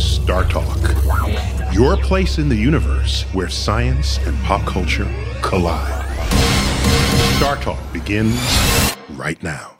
[0.00, 0.78] Star Talk,
[1.74, 5.06] your place in the universe where science and pop culture
[5.42, 6.06] collide.
[7.36, 8.40] Star Talk begins
[9.10, 9.74] right now.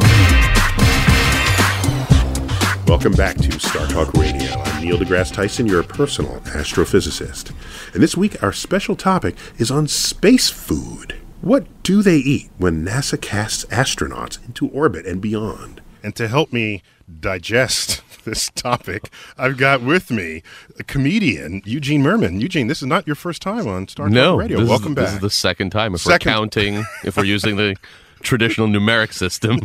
[2.86, 4.52] Welcome back to Star Talk Radio.
[4.60, 7.54] I'm Neil deGrasse Tyson, your personal astrophysicist.
[7.94, 11.18] And this week, our special topic is on space food.
[11.41, 15.80] What do they eat when NASA casts astronauts into orbit and beyond?
[16.03, 16.82] And to help me
[17.20, 20.42] digest this topic, I've got with me
[20.78, 22.41] a comedian, Eugene Mirman.
[22.41, 24.64] Eugene, this is not your first time on Star Talk no, Radio.
[24.64, 25.04] Welcome is, back.
[25.06, 25.94] This is the second time.
[25.94, 26.30] If Second.
[26.30, 27.76] we're counting, if we're using the
[28.22, 29.60] traditional numeric system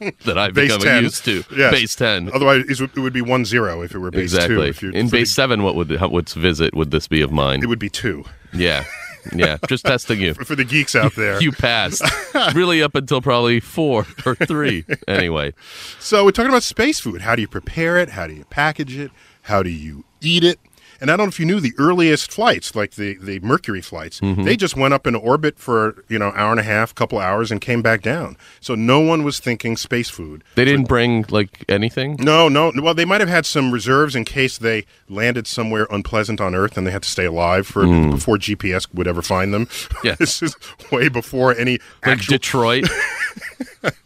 [0.24, 1.02] that I've Base become 10.
[1.04, 1.72] used to, Yes.
[1.72, 2.30] base ten.
[2.32, 4.60] Otherwise, it would be one zero if it were base two.
[4.62, 4.98] exactly.
[4.98, 7.62] In base seven, what would how, what's visit would this be of mine?
[7.62, 8.24] it would be two.
[8.54, 8.84] yeah,
[9.34, 9.58] yeah.
[9.68, 10.34] Just testing you.
[10.44, 11.40] For the geeks out there.
[11.42, 12.02] You passed.
[12.54, 14.84] really, up until probably four or three.
[15.08, 15.52] Anyway,
[16.00, 17.20] So we're talking about space food.
[17.22, 18.10] How do you prepare it?
[18.10, 19.10] How do you package it?
[19.42, 20.58] How do you eat it?
[21.00, 24.20] And I don't know if you knew the earliest flights, like the, the Mercury flights,
[24.20, 24.44] Mm-hmm.
[24.44, 27.50] they just went up into orbit for, you know, hour and a half, couple hours
[27.50, 28.36] and came back down.
[28.60, 30.42] So no one was thinking space food.
[30.54, 32.16] they didn't bring like anything.
[32.20, 32.72] No, no.
[32.76, 36.76] Well, they might have had some reserves in case they landed somewhere unpleasant on Earth
[36.78, 39.66] and they had to stay alive for before GPS would ever find them.
[39.66, 40.04] Mm.
[40.04, 40.14] Yeah.
[40.18, 40.56] this is
[40.90, 41.72] way before any
[42.04, 42.84] Like actual Detroit.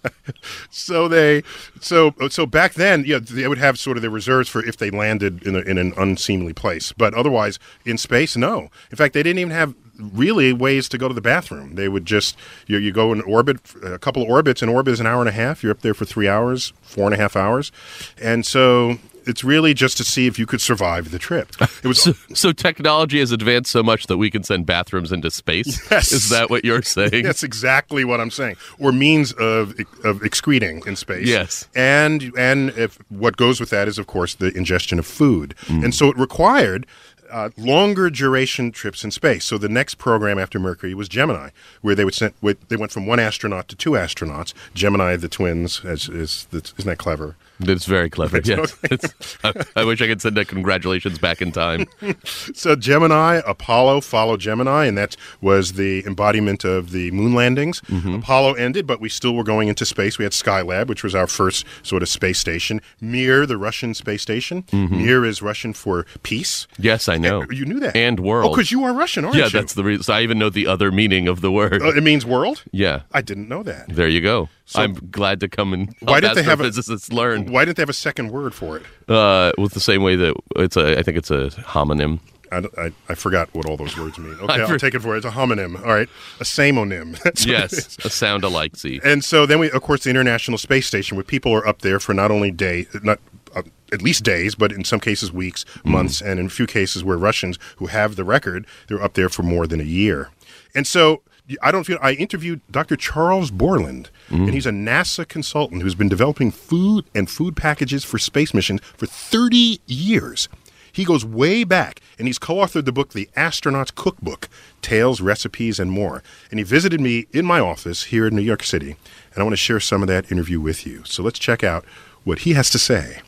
[0.71, 1.43] So they,
[1.81, 4.91] so so back then, yeah, they would have sort of their reserves for if they
[4.91, 6.93] landed in, a, in an unseemly place.
[6.93, 8.71] But otherwise, in space, no.
[8.91, 11.75] In fact, they didn't even have really ways to go to the bathroom.
[11.75, 12.37] They would just
[12.67, 14.63] you, you go in orbit, a couple of orbits.
[14.63, 15.63] An orbit is an hour and a half.
[15.63, 17.73] You're up there for three hours, four and a half hours,
[18.21, 21.51] and so it's really just to see if you could survive the trip.
[21.83, 25.31] It was So, so technology has advanced so much that we can send bathrooms into
[25.31, 25.91] space.
[25.91, 26.13] Yes.
[26.13, 27.25] Is that what you're saying?
[27.25, 28.57] That's exactly what I'm saying.
[28.79, 31.27] Or means of of excreting in space.
[31.27, 31.69] Yes.
[31.75, 35.55] And and if what goes with that is of course the ingestion of food.
[35.67, 35.85] Mm.
[35.85, 36.87] And so it required
[37.31, 39.45] uh, longer duration trips in space.
[39.45, 41.51] So the next program after Mercury was Gemini,
[41.81, 42.35] where they would send
[42.69, 44.53] they went from one astronaut to two astronauts.
[44.75, 47.37] Gemini, the twins, as is that's, isn't that clever?
[47.63, 48.39] It's very clever.
[48.39, 48.77] It's Yes.
[48.91, 49.61] okay.
[49.77, 51.87] I, I wish I could send a congratulations back in time.
[52.55, 57.81] So Gemini, Apollo followed Gemini, and that was the embodiment of the moon landings.
[58.07, 60.19] Apollo ended, but we still were going into space.
[60.19, 62.81] We had Skylab, which was our first sort of space station.
[63.01, 64.65] Mir, the Russian space station.
[64.73, 66.67] Mir is Russian for peace.
[66.79, 67.45] Yes, I know.
[67.51, 67.97] You knew that.
[67.97, 68.51] And world.
[68.53, 69.51] Oh, because you are Russian, aren't yeah, you?
[69.53, 70.03] Yeah, that's the reason.
[70.03, 71.83] So I even know the other meaning of the word.
[71.83, 72.63] Uh, it means world.
[72.73, 73.03] yeah.
[73.13, 73.89] I didn't know that.
[73.89, 74.49] There you go.
[74.71, 76.71] So- I'm glad to come and Why didn't they have a-
[77.13, 78.85] learn Why didn't they have a second word for it?
[79.09, 80.99] uh, with the same way that it's a.
[80.99, 82.21] I think it's a homonym.
[82.53, 84.35] I, I, I forgot what all those words mean.
[84.41, 85.19] Okay, I'll take it for it.
[85.19, 85.81] It's a homonym.
[85.85, 86.09] All right,
[86.41, 87.17] a samonym.
[87.23, 87.45] That's.
[87.47, 88.77] Yes, a sound alike.
[88.77, 91.83] See, And so then we, of course, the International Space Station, where people are up
[91.83, 93.19] there for not only day, not
[93.55, 93.63] uh,
[93.93, 97.17] at least days, but in some cases weeks, months, and in a few cases where
[97.17, 100.31] Russians who have the record, they're up there for more than a year.
[100.75, 101.23] And so
[101.63, 102.97] I don't feel I interviewed Dr.
[102.97, 104.49] Charles Bourland, and mm-hmm.
[104.49, 109.07] he's a NASA consultant who's been developing food and food packages for space missions for
[109.07, 110.49] 30 years.
[110.93, 114.49] He goes way back, and he's co authored the book, The Astronaut's Cookbook
[114.83, 116.23] Tales, Recipes, and More.
[116.51, 118.97] And he visited me in my office here in New York City,
[119.33, 121.03] and I want to share some of that interview with you.
[121.05, 121.85] So let's check out
[122.25, 123.21] what he has to say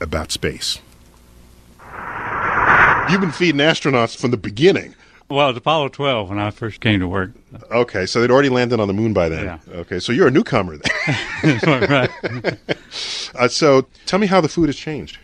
[0.00, 0.78] about space.
[3.10, 4.94] You've been feeding astronauts from the beginning.
[5.30, 7.30] Well, it was Apollo 12 when I first came to work.
[7.70, 9.44] Okay, so they'd already landed on the moon by then.
[9.44, 9.58] Yeah.
[9.76, 11.60] Okay, so you're a newcomer then.
[11.88, 12.10] right.
[13.36, 15.18] uh, so tell me how the food has changed.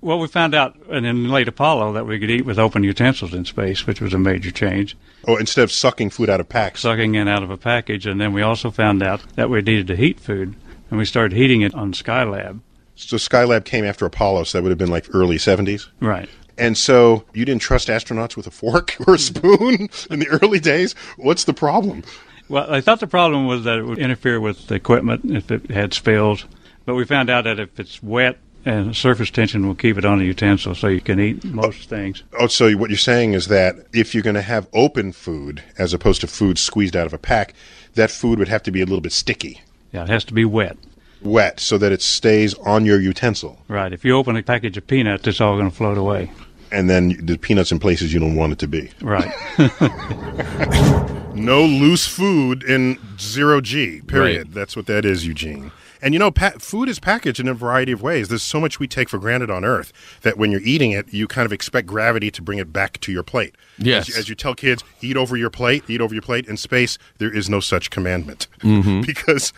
[0.00, 3.44] Well, we found out in late Apollo that we could eat with open utensils in
[3.44, 4.96] space, which was a major change,
[5.28, 6.80] Oh, instead of sucking food out of packs.
[6.80, 8.04] sucking in out of a package.
[8.04, 10.56] And then we also found out that we needed to heat food,
[10.90, 12.58] and we started heating it on Skylab.
[12.96, 15.86] So Skylab came after Apollo, so that would have been like early 70s.
[16.00, 16.28] Right.
[16.58, 20.60] And so you didn't trust astronauts with a fork or a spoon in the early
[20.60, 20.94] days?
[21.16, 22.02] What's the problem?
[22.48, 25.70] Well, I thought the problem was that it would interfere with the equipment if it
[25.70, 26.44] had spills,
[26.84, 30.18] but we found out that if it's wet and surface tension will keep it on
[30.18, 32.22] the utensil so you can eat most things.
[32.38, 35.92] Oh, so what you're saying is that if you're going to have open food as
[35.94, 37.54] opposed to food squeezed out of a pack,
[37.94, 39.62] that food would have to be a little bit sticky,
[39.92, 40.76] Yeah, it has to be wet.
[41.24, 43.58] Wet, so that it stays on your utensil.
[43.68, 43.92] Right.
[43.92, 46.30] If you open a package of peanuts, it's all going to float away.
[46.70, 48.90] And then the peanuts in places you don't want it to be.
[49.02, 49.30] Right.
[51.34, 54.48] No loose food in zero G, period.
[54.48, 54.54] Right.
[54.54, 55.72] That's what that is, Eugene.
[56.02, 58.28] And you know, pa- food is packaged in a variety of ways.
[58.28, 59.92] There's so much we take for granted on Earth
[60.22, 63.12] that when you're eating it, you kind of expect gravity to bring it back to
[63.12, 63.54] your plate.
[63.78, 64.10] Yes.
[64.10, 66.46] As, as you tell kids, eat over your plate, eat over your plate.
[66.48, 69.00] In space, there is no such commandment mm-hmm.
[69.06, 69.52] because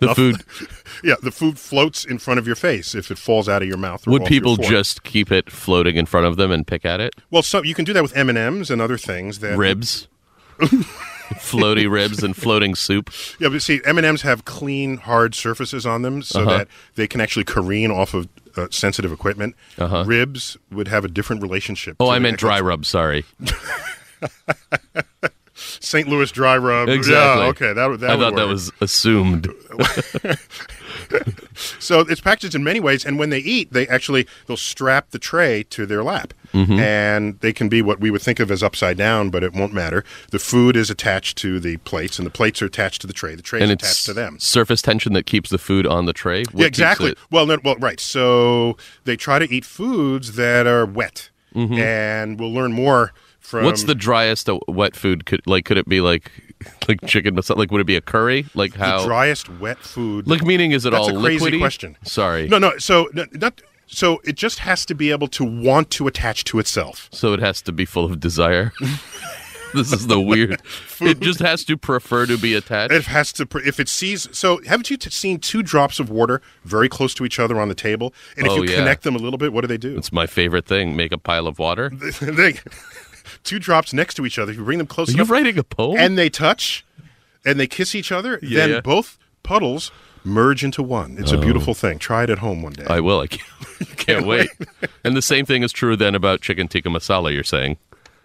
[0.00, 0.42] The food.
[1.04, 3.76] yeah, the food floats in front of your face if it falls out of your
[3.78, 4.06] mouth.
[4.06, 7.14] Or Would people just keep it floating in front of them and pick at it?
[7.30, 10.06] Well, so you can do that with M and M's and other things that Ribs,
[10.60, 13.10] floaty ribs and floating soup.
[13.40, 16.58] Yeah, but see, M and M's have clean, hard surfaces on them, so Uh-huh.
[16.58, 19.54] that they can actually careen off of uh, sensitive equipment.
[19.78, 20.04] Uh-huh.
[20.06, 21.96] Ribs would have a different relationship.
[22.00, 22.84] Oh, I meant dry rub.
[22.86, 23.24] Sorry.
[25.80, 26.08] St.
[26.08, 26.88] Louis dry rub.
[26.88, 27.42] Exactly.
[27.44, 29.48] Yeah, okay, that that I thought that was assumed.
[31.80, 35.18] So it's packaged in many ways, and when they eat, they actually they'll strap the
[35.18, 36.78] tray to their lap, Mm-hmm.
[36.78, 39.72] and they can be what we would think of as upside down, but it won't
[39.74, 40.02] matter.
[40.30, 43.34] The food is attached to the plates, and the plates are attached to the tray.
[43.34, 44.38] The tray is and attached to them.
[44.38, 46.44] surface tension that keeps the food on the tray.
[46.44, 47.10] What Yeah, exactly.
[47.12, 48.00] it- Well, no, well, right.
[48.00, 53.12] So they try to eat foods that are wet, and we'll learn more
[53.48, 53.64] from.
[53.64, 55.26] What's the driest wet food?
[55.26, 56.30] Could like could it be like
[56.88, 57.56] like chicken masala?
[57.56, 58.46] Like would it be a curry?
[58.54, 59.04] Like the how?
[59.06, 60.26] driest wet food?
[60.28, 61.58] like meaning is it That's all a crazy liquidy?
[61.58, 61.96] question.
[62.04, 62.48] Sorry.
[62.48, 62.76] No, no.
[62.78, 63.60] So no, not.
[63.90, 67.08] So it just has to be able to want to attach to itself.
[67.10, 68.72] So it has to be full of desire.
[69.74, 70.60] this is the weird.
[71.00, 72.92] it just has to prefer to be attached.
[72.92, 73.46] It has to.
[73.46, 74.28] pr- If it sees.
[74.36, 77.68] So haven't you t- seen two drops of water very close to each other on
[77.68, 78.12] the table?
[78.36, 78.76] And if Oh, you yeah.
[78.76, 79.96] connect them a little bit, what do they do?
[79.96, 80.94] it's my favorite thing.
[80.94, 81.90] Make a pile of water.
[82.20, 82.58] they,
[83.44, 84.52] two drops next to each other.
[84.52, 85.96] If you bring them close Are you writing a poem?
[85.98, 86.84] and they touch
[87.44, 88.80] and they kiss each other, Yeah, then yeah.
[88.80, 89.90] both puddles
[90.24, 91.16] merge into one.
[91.18, 91.98] It's a beautiful thing.
[91.98, 92.84] Try it at home one day.
[92.88, 93.20] I will.
[93.20, 94.50] I can't, can't wait.
[95.04, 97.32] and the same thing is true then about chicken tikka masala.
[97.32, 97.76] You're saying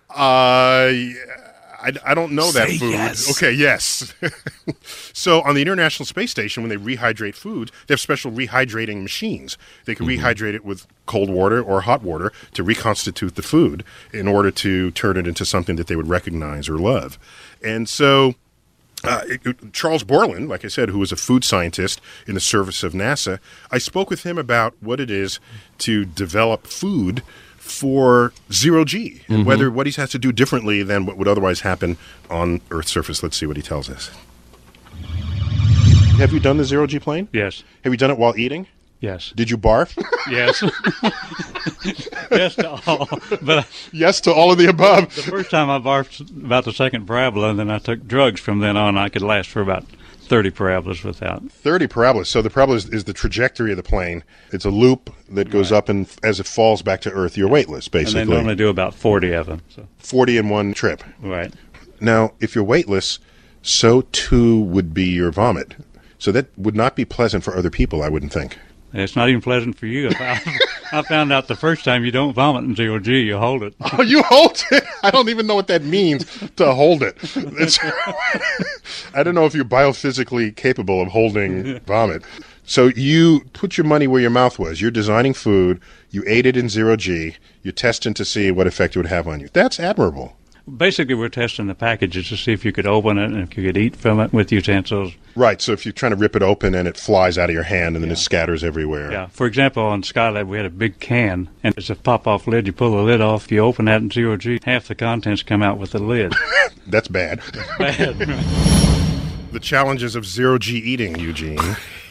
[0.09, 1.42] uh, yeah,
[1.83, 2.91] I, I don't know that Say food.
[2.91, 3.29] yes.
[3.31, 4.13] Okay, yes.
[5.13, 9.57] so on the International Space Station, when they rehydrate food, they have special rehydrating machines.
[9.85, 10.25] They can Mm-hmm.
[10.25, 14.91] rehydrate it with cold water or hot water to reconstitute the food in order to
[14.91, 17.17] turn it into something that they would recognize or love.
[17.63, 18.35] And so
[19.05, 22.39] uh, it- it- Charles Bourland, like I said, who was a food scientist in the
[22.39, 23.39] service of NASA,
[23.71, 25.39] I spoke with him about what it is
[25.79, 27.21] to develop food
[27.63, 29.47] for zero G and mm-hmm.
[29.47, 31.97] whether what he has to do differently than what would otherwise happen
[32.29, 33.23] on Earth's surface.
[33.23, 34.11] Let's see what he tells us.
[36.17, 37.29] Have you done the zero G plane?
[37.31, 37.63] yes.
[37.83, 38.67] Have you done it while eating?
[38.99, 39.33] Yes.
[39.35, 39.97] Did you barf?
[40.29, 40.61] Yes.
[42.31, 43.09] yes to all.
[43.41, 45.13] But yes to all of the above.
[45.15, 48.59] the first time I barfed about the second parabola, and then I took drugs from
[48.59, 48.97] then on.
[48.97, 49.83] I could last for about
[50.33, 51.51] 30 parabolas without.
[51.51, 52.27] 30 parabolas.
[52.27, 54.23] So the parabola is, is the trajectory of the plane.
[54.51, 57.87] It's a loop that goes up, and as it falls back to Earth, you're weightless,
[57.87, 58.21] basically.
[58.21, 59.61] And they normally do about 40 of them.
[59.69, 61.03] So, 40 in one trip.
[61.21, 61.53] right.
[61.99, 63.19] Now, if you're weightless,
[63.61, 65.75] so too would be your vomit.
[66.17, 68.57] So that would not be pleasant for other people, I wouldn't think.
[68.93, 70.11] It's not even pleasant for you.
[70.19, 73.73] I, found out the first time you don't vomit in zero G, you hold it.
[73.97, 74.83] Oh, you hold it?
[75.01, 76.25] I don't even know what that means
[76.57, 77.17] to hold it.
[79.15, 82.23] I don't know if you're biophysically capable of holding vomit.
[82.65, 84.79] So you put your money where your mouth was.
[84.79, 85.81] You're designing food.
[86.11, 87.37] You ate it in zero G.
[87.63, 89.49] You're testing to see what effect it would have on you.
[89.51, 90.37] That's admirable.
[90.65, 93.65] Basically, we're testing the packages to see if you could open it and if you
[93.65, 95.13] could eat from it with utensils.
[95.35, 95.61] Right.
[95.61, 97.95] So if you're trying to rip it open and it flies out of your hand
[97.95, 99.11] and then it scatters everywhere.
[99.11, 99.27] Yeah.
[99.27, 102.65] For example, on Skylab, we had a big can, and it's a pop-off lid.
[102.65, 105.61] You pull the lid off, you open that in zero G, half the contents come
[105.61, 106.33] out with the lid.
[106.87, 107.41] That's bad.
[107.77, 108.17] Bad.
[109.51, 111.59] the challenges of zero G eating, Eugene.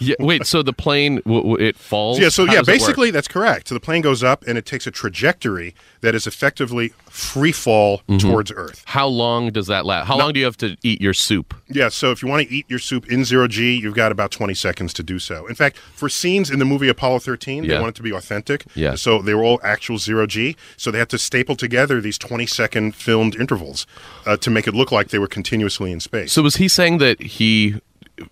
[0.02, 0.47] Yeah, wait.
[0.47, 2.18] So the plane w- w- it falls.
[2.18, 2.78] Yeah, so How yeah, does it work?
[2.80, 3.68] basically that's correct.
[3.68, 8.02] So the plane goes up and it takes a trajectory that is effectively free fall
[8.09, 8.18] Mm-hmm.
[8.18, 8.82] towards Earth.
[8.87, 10.06] How long does that last?
[10.09, 11.54] How long do you have to eat your soup?
[11.68, 14.30] Yeah, so if you want to eat your soup in zero G, you've got about
[14.32, 15.47] 20 seconds to do so.
[15.47, 17.80] In fact, for scenes in the movie Apollo 13, they Yeah.
[17.80, 18.64] want it to be authentic.
[18.75, 18.94] Yeah.
[18.97, 20.56] So they were all actual zero G.
[20.76, 23.87] So they had to staple together these 20 second filmed intervals
[24.26, 26.32] uh, to make it look like they were continuously in space.
[26.32, 27.76] So was he saying that he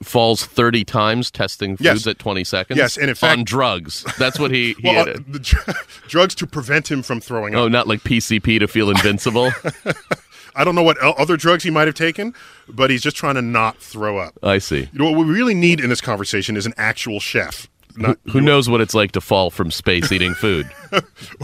[0.03, 2.07] falls 30 times testing foods Yes.
[2.07, 2.79] at 20 seconds?
[2.79, 4.05] Yes, and in fact- on drugs.
[4.19, 5.17] That's what he, he well, had.
[5.17, 7.65] uh, dr- drugs to prevent him from throwing Oh, up.
[7.65, 9.51] Oh, not like PCP to feel invincible.
[10.55, 12.35] I don't know what el- other drugs he might have taken,
[12.69, 14.39] but he's just trying to not throw up.
[14.43, 14.89] I see.
[14.93, 18.41] You know what we really need in this conversation is an actual chef, not, Who
[18.41, 20.69] knows what it's like to fall from space eating food?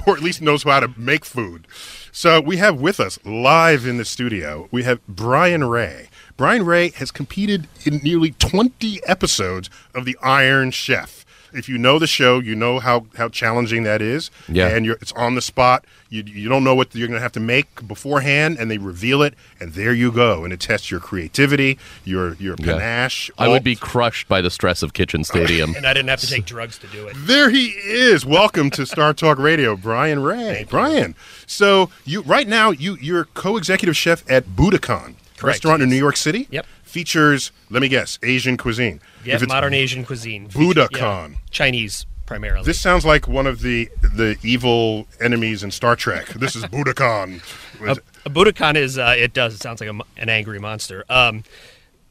[0.07, 1.66] or at least knows how to make food.
[2.12, 6.09] So we have with us live in the studio, we have Brian Ray.
[6.37, 11.25] Brian Ray has competed in nearly 20 episodes of The Iron Chef.
[11.55, 14.31] If you know the show, you know how, how challenging that is.
[14.47, 14.69] Yeah.
[14.69, 15.87] And you're, it's on the spot.
[16.11, 19.23] You, you don't know what you're going to have to make beforehand, and they reveal
[19.23, 20.45] it, and there you go.
[20.45, 22.75] And it tests your creativity, your, your Yeah.
[22.75, 23.31] panache.
[23.38, 25.75] I would be crushed by the stress of Kitchen Stadium.
[25.75, 27.14] and I didn't have to take drugs to do it.
[27.16, 28.26] There he is.
[28.26, 30.66] Welcome to Star Talk Radio, Brian Ray.
[30.69, 31.14] Brian.
[31.47, 35.88] So you right now you you're co-executive chef at Budokan restaurant in.
[35.88, 36.49] New York City.
[36.50, 36.66] Yep.
[36.83, 39.00] Features, let me guess, Asian cuisine.
[39.25, 40.49] Yeah, modern Asian cuisine.
[40.49, 41.31] Budokan.
[41.33, 42.64] Yeah, Chinese primarily.
[42.64, 46.26] This sounds like one of the the evil enemies in Star Trek.
[46.28, 47.40] This is Budokan.
[47.87, 51.05] a, a Budokan is uh, it does it sounds like a, an angry monster.
[51.09, 51.45] Um,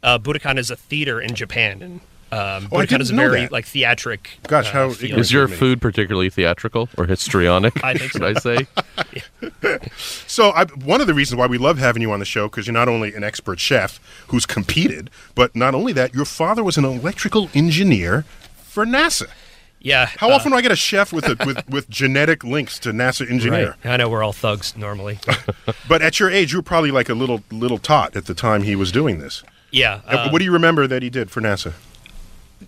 [0.02, 2.02] uh, Budokan is a theater in Japan, and
[2.32, 3.52] um, Oh, I Budokan is a very that.
[3.52, 4.40] like theatric.
[4.48, 5.06] Gosh, uh, how feel.
[5.06, 5.22] ignorant.
[5.22, 7.82] Is your food particularly theatrical or histrionic?
[7.84, 8.28] I think should so.
[8.28, 8.68] I say?
[10.28, 12.68] So I, one of the reasons why we love having you on the show because
[12.68, 16.78] you're not only an expert chef who's competed, but not only that, your father was
[16.78, 18.26] an electrical engineer
[18.64, 19.28] for NASA.
[19.80, 20.08] Yeah.
[20.18, 22.90] How uh, often do I get a chef with a, with with genetic links to
[22.92, 23.76] NASA engineer?
[23.84, 23.94] Right.
[23.94, 25.20] I know we're all thugs normally.
[25.88, 28.64] But at your age, you were probably like a little little tot at the time
[28.64, 29.44] he was doing this.
[29.72, 30.02] yeah.
[30.08, 31.74] Uh, uh, what do you remember that he did for NASA?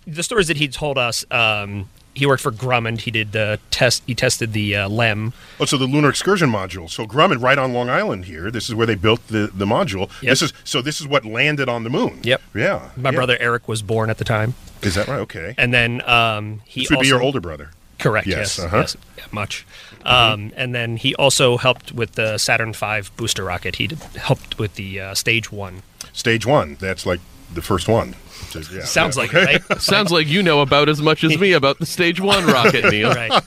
[0.06, 1.24] The stories that he told us.
[1.30, 3.00] Um, he worked for Grumman.
[3.00, 4.02] He did the test.
[4.06, 5.32] He tested the uh, LEM.
[5.60, 6.90] Oh, so the lunar excursion module.
[6.90, 8.50] So Grumman, right on Long Island here.
[8.50, 10.10] This is where they built the, the module.
[10.20, 10.30] Yep.
[10.30, 10.82] This is so.
[10.82, 12.18] This is what landed on the moon.
[12.24, 12.42] Yep.
[12.56, 12.90] Yeah.
[12.96, 13.14] My yeah.
[13.14, 15.20] brother Eric was born at the time, Is that right?
[15.20, 15.54] Okay.
[15.56, 17.70] and then um, he this would also, be your older brother.
[18.00, 18.26] Correct.
[18.26, 18.66] Yes, Yes.
[18.66, 18.76] uh-huh.
[18.78, 18.96] Yes.
[19.16, 19.66] Yeah, much.
[20.04, 23.76] Um, and then he also helped with the Saturn V booster rocket.
[23.76, 25.82] He did, helped with the uh, stage one.
[26.12, 26.76] Stage one.
[26.80, 27.20] That's like
[27.52, 28.14] the first one.
[28.62, 29.54] So, yeah, Sounds yeah, like okay.
[29.54, 29.80] it, right?
[29.80, 33.10] Sounds like you know about as much as me about the stage one rocket, Neil.
[33.12, 33.42] right.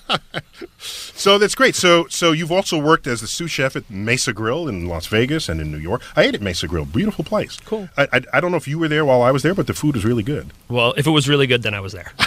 [0.79, 1.75] So that's great.
[1.75, 5.47] So so you've also worked as the sous chef at Mesa Grill in Las Vegas
[5.49, 6.01] and in New York.
[6.15, 6.85] I ate at Mesa Grill.
[6.85, 7.57] Beautiful place.
[7.65, 7.89] Cool.
[7.97, 9.73] I, I, I don't know if you were there while I was there, but the
[9.73, 10.51] food was really good.
[10.69, 12.11] Well, if it was really good, then I was there.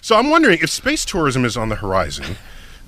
[0.00, 2.36] So I'm wondering if space tourism is on the horizon,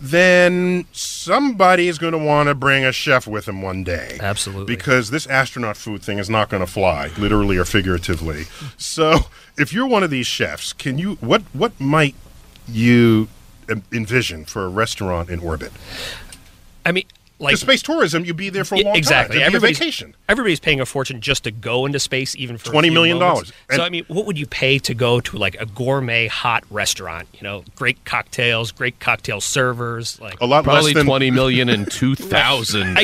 [0.01, 4.19] then somebody is going to want to bring a chef with them one day.
[4.21, 4.67] Absolutely.
[4.67, 8.45] Because this astronaut food thing is not going to fly, literally or figuratively.
[8.77, 9.27] So
[9.57, 12.15] if you're one of these chefs, can you what what might
[12.69, 13.29] you
[13.93, 15.73] envision for a restaurant in orbit?
[16.85, 17.05] I mean,
[17.39, 19.35] like Because space tourism, you'd be there for a long exactly.
[19.37, 19.43] time.
[19.43, 19.57] It'd be
[20.29, 23.19] Everybody's, paying a fortune just to go into space, even for a $20 few million
[23.19, 23.53] moments.
[23.69, 26.65] And- So I mean, what would you pay to go to like a gourmet hot
[26.71, 27.29] restaurant?
[27.35, 30.41] You know, great cocktails, great cocktail servers, like.
[30.41, 32.99] A lot Probably less than twenty million in two thousand.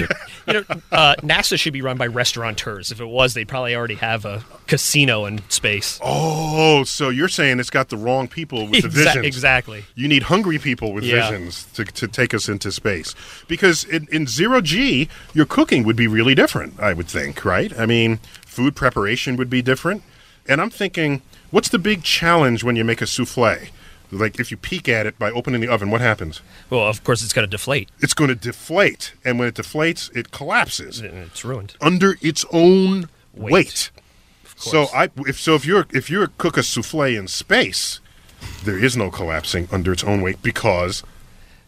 [0.46, 2.90] You know, uh, NASA should be run by restaurateurs.
[2.90, 5.98] If it was, they'd probably already have a casino in space.
[6.02, 9.26] Oh, so you're saying it's got the wrong people with the Exa- visions.
[9.26, 9.84] exactly.
[9.94, 11.30] You need hungry people with Yeah.
[11.30, 13.14] visions to, to take us into space.
[13.48, 17.76] Because in, in zero G, your cooking would be really different, I would think, right?
[17.78, 20.02] I mean, food preparation would be different.
[20.48, 23.68] And I'm thinking, what's the big challenge when you make a souffle?
[24.14, 26.42] Like, if you peek at it by opening the oven, what happens?
[26.68, 27.88] Well, of course, it's going to deflate.
[28.00, 29.14] It's going to deflate.
[29.24, 31.76] And when it deflates, it collapses It's ruined.
[31.80, 33.52] under its own weight.
[33.52, 33.90] Weight.
[34.70, 38.00] So I if so if you're if you cook a souffle in space,
[38.64, 41.02] there is no collapsing under its own weight because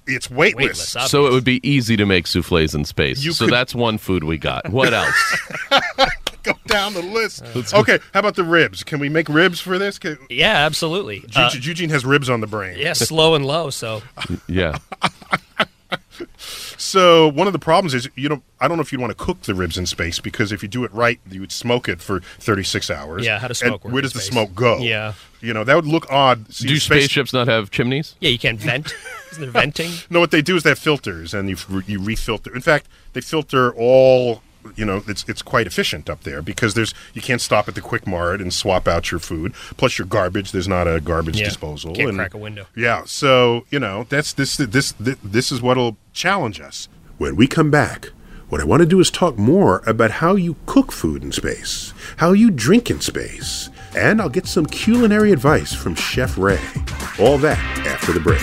[0.06, 0.94] it's weightless.
[0.94, 1.10] Weightless.
[1.10, 3.24] So it would be easy to make souffles in space.
[3.24, 4.68] You so could- that's one food we got.
[4.70, 5.48] What else?
[6.42, 7.42] Go down the list.
[7.72, 8.84] okay, how about the ribs?
[8.84, 9.98] Can we make ribs for this?
[9.98, 11.24] Can, Yeah, absolutely.
[11.34, 12.76] Uh, Eugene, Eugene has ribs on the brain.
[12.78, 13.70] yeah, slow and low.
[13.70, 14.02] So
[14.46, 14.76] yeah.
[16.76, 19.24] So one of the problems is you know I don't know if you'd want to
[19.24, 22.00] cook the ribs in space because if you do it right, you would smoke it
[22.00, 23.24] for 36 hours.
[23.24, 24.32] Yeah, how does And smoke work Where in does the space?
[24.32, 24.78] smoke go?
[24.78, 25.14] Yeah.
[25.40, 26.52] You know that would look odd.
[26.52, 28.14] See, Do space- spaceships not have chimneys?
[28.20, 28.94] Yeah, you can't vent.
[29.32, 29.90] Isn't there venting?
[30.10, 31.56] No, what they do is they have filters, and you
[31.86, 32.54] you refilter.
[32.54, 34.42] In fact, they filter all.
[34.76, 37.80] You know, it's it's quite efficient up there because there's you can't stop at the
[37.80, 39.54] quick mart and swap out your food.
[39.76, 41.94] Plus your garbage, there's not a garbage Yeah, disposal.
[41.94, 42.66] can't and- crack a window.
[42.76, 46.88] Yeah, so you know that's this this this, this is what'll challenge us.
[47.18, 48.10] When we come back,
[48.48, 51.92] what I want to do is talk more about how you cook food in space,
[52.18, 56.60] how you drink in space, and I'll get some culinary advice from Chef Ray.
[57.20, 58.42] All that after the break.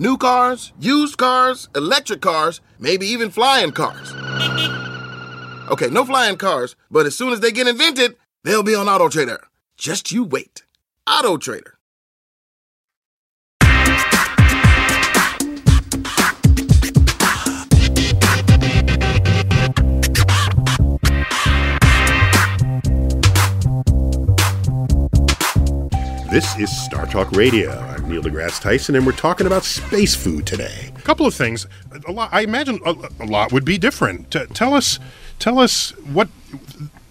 [0.00, 4.12] New cars, used cars, electric cars, maybe even flying cars.
[5.72, 9.40] Okay, no flying cars, but as soon as they get invented, they'll be on AutoTrader.
[9.76, 10.62] Just you wait.
[11.08, 11.72] AutoTrader.
[26.30, 27.97] This is Star Talk Radio.
[28.08, 30.90] I'm Neil deGrasse Tyson, and we're talking about space food today.
[30.96, 31.66] A couple of things.
[32.06, 32.30] A lot.
[32.32, 34.30] I imagine a, a lot would be different.
[34.30, 34.98] T- tell us,
[35.38, 36.30] tell us what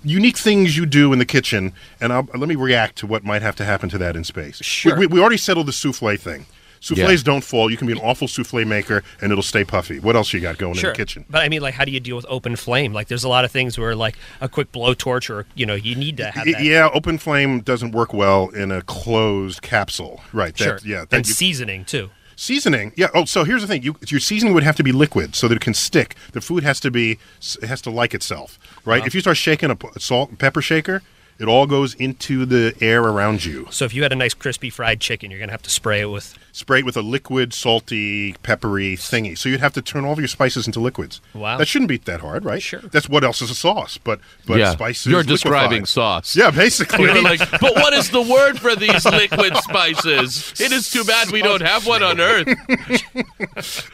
[0.03, 3.43] unique things you do in the kitchen, and I'll, let me react to what might
[3.43, 4.57] have to happen to that in space.
[4.63, 4.95] Sure.
[4.95, 6.47] We, we, we already settled the souffle thing.
[6.79, 7.23] Souffles Yeah.
[7.23, 7.69] don't fall.
[7.69, 9.99] You can be an awful souffle maker, and it'll stay puffy.
[9.99, 10.91] What else you got going Sure.
[10.91, 11.25] in the kitchen?
[11.29, 12.93] But I mean, like, how do you deal with open flame?
[12.93, 15.95] Like, there's a lot of things where, like, a quick blowtorch or, you know, you
[15.95, 16.63] need to have that.
[16.63, 20.21] Yeah, open flame doesn't work well in a closed capsule.
[20.33, 20.55] Right.
[20.57, 20.79] that- Sure.
[20.85, 21.05] yeah.
[21.09, 22.09] that and you- seasoning, too.
[22.39, 23.07] Seasoning, yeah.
[23.15, 25.55] Oh, so here's the thing: you, your seasoning would have to be liquid so that
[25.55, 26.13] it can stick.
[26.33, 27.17] The food has to be,
[27.61, 28.99] it has to like itself, right?
[28.99, 29.07] Uh-huh.
[29.07, 31.01] If you start shaking a salt and pepper shaker,
[31.39, 33.67] it all goes into the air around you.
[33.71, 36.01] So if you had a nice crispy fried chicken, you're going to have to spray
[36.01, 36.37] it with.
[36.57, 39.37] Spray it with a liquid, salty, peppery thingy.
[39.37, 41.21] So you'd have to turn all of your spices into liquids.
[41.35, 41.57] Wow.
[41.57, 42.63] that shouldn't be that hard, right?
[42.63, 42.79] Sure.
[42.79, 45.05] That's what else is a sauce, but but yeah, spices.
[45.05, 45.33] you're liquefied.
[45.35, 46.35] describing sauce.
[46.35, 47.03] Yeah, basically.
[47.03, 50.59] You're like, but what is the word for these liquid spices?
[50.59, 52.47] It is too bad we don't have one on Earth.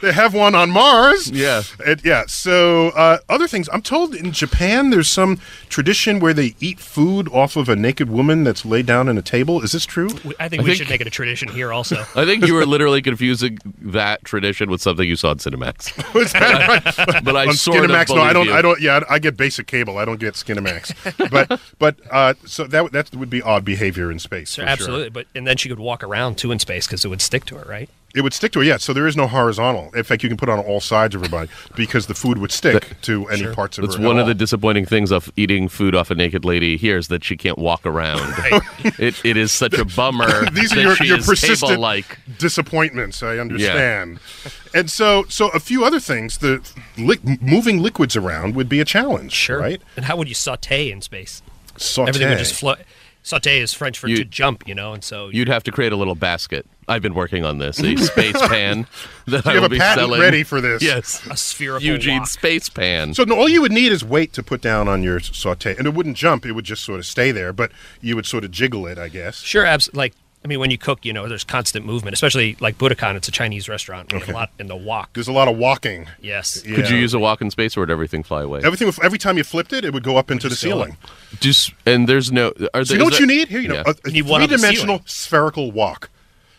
[0.00, 1.30] they have one on Mars.
[1.30, 1.64] Yeah.
[1.84, 2.24] And, yeah.
[2.28, 3.68] So uh, other things.
[3.74, 8.08] I'm told in Japan there's some tradition where they eat food off of a naked
[8.08, 9.60] woman that's laid down on a table.
[9.60, 10.08] Is this true?
[10.40, 12.06] I think I we think- should make it a tradition here also.
[12.14, 16.16] I think you were literally confusing that tradition with something you saw in Cinemax.
[16.20, 17.22] Is that?
[17.24, 18.46] But I on sort of no, I don't.
[18.46, 18.54] you.
[18.54, 18.80] I don't.
[18.80, 19.98] Yeah, I get basic cable.
[19.98, 21.30] I don't get Skinamax.
[21.30, 24.50] but but uh, so that that would be odd behavior in space.
[24.50, 25.10] So for absolutely.
[25.10, 27.56] But And then she could walk around, too, in space because it would stick to
[27.56, 27.90] her, right?
[28.14, 28.76] It would stick to it, yeah.
[28.76, 29.90] So there is no horizontal.
[29.94, 32.38] In fact, you can put it on all sides of her body because the food
[32.38, 34.02] would stick to any parts of That's her.
[34.02, 34.28] at one of all.
[34.28, 37.58] the disappointing things of eating food off a naked lady here is that she can't
[37.58, 38.20] walk around.
[39.00, 42.18] it, it is such a bummer These are that your, she your is persistent table-like.
[42.38, 43.22] disappointments.
[43.22, 44.20] I understand.
[44.44, 44.50] Yeah.
[44.80, 46.38] And so, so a few other things.
[46.38, 46.60] The
[46.96, 49.58] li- moving liquids around would be a challenge, Sure.
[49.58, 49.82] right?
[49.96, 51.42] And how would you saute in space?
[51.76, 52.10] Saute.
[52.10, 52.78] Everything would just float.
[53.26, 55.92] Saute is French for You- to jump, you know, and so You'd have to create
[55.92, 56.66] a little basket.
[56.86, 58.86] I've been working on this, a space pan
[59.26, 60.20] that you I will be patent selling.
[60.20, 60.82] ready for this.
[60.82, 62.28] Yes, a spherical Eugene wok.
[62.28, 63.14] space pan.
[63.14, 65.86] So no, all you would need is weight to put down on your saute, and
[65.86, 66.44] it wouldn't jump.
[66.44, 69.08] It would just sort of stay there, but you would sort of jiggle it, I
[69.08, 69.36] guess.
[69.40, 70.12] Sure, abs- like
[70.44, 73.14] I mean, when you cook, you know, there's constant movement, especially like Budokan.
[73.16, 74.12] It's a Chinese restaurant.
[74.12, 74.30] Okay.
[74.30, 75.10] a lot in the wok.
[75.14, 76.06] There's a lot of walking.
[76.20, 76.62] Yes.
[76.66, 76.76] Yeah.
[76.76, 78.60] Could you use a wok in space, or would everything fly away?
[78.62, 80.96] Everything every time you flipped it, it would go up into the just go ceiling.
[81.40, 82.52] Just and there's no.
[82.74, 83.60] Are So there, you know is what you need here?
[83.60, 83.82] You know, yeah.
[83.86, 86.10] a, a You need one on the three-dimensional spherical wok.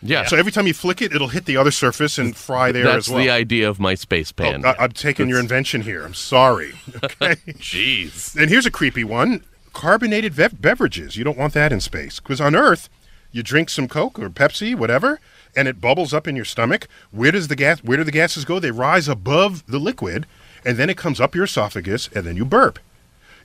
[0.02, 0.24] yeah.
[0.26, 3.06] So every time you flick it, it'll hit the other surface and fry there That's
[3.06, 3.18] as well.
[3.18, 4.64] That's the idea of my space Oh, pan.
[4.64, 6.04] I, I'm taking your invention here.
[6.04, 6.72] I'm sorry.
[7.04, 7.36] Okay.
[7.52, 8.34] Jeez.
[8.36, 11.16] and here's a creepy one: carbonated bev- beverages.
[11.16, 12.88] You don't want that in space because on Earth,
[13.36, 15.20] you drink some Coke or Pepsi, whatever,
[15.54, 16.88] and it bubbles up in your stomach.
[17.10, 17.84] Where does the gas?
[17.84, 18.58] Where do the gases go?
[18.58, 20.26] They rise above the liquid,
[20.64, 22.78] and then it comes up your esophagus, and then you burp.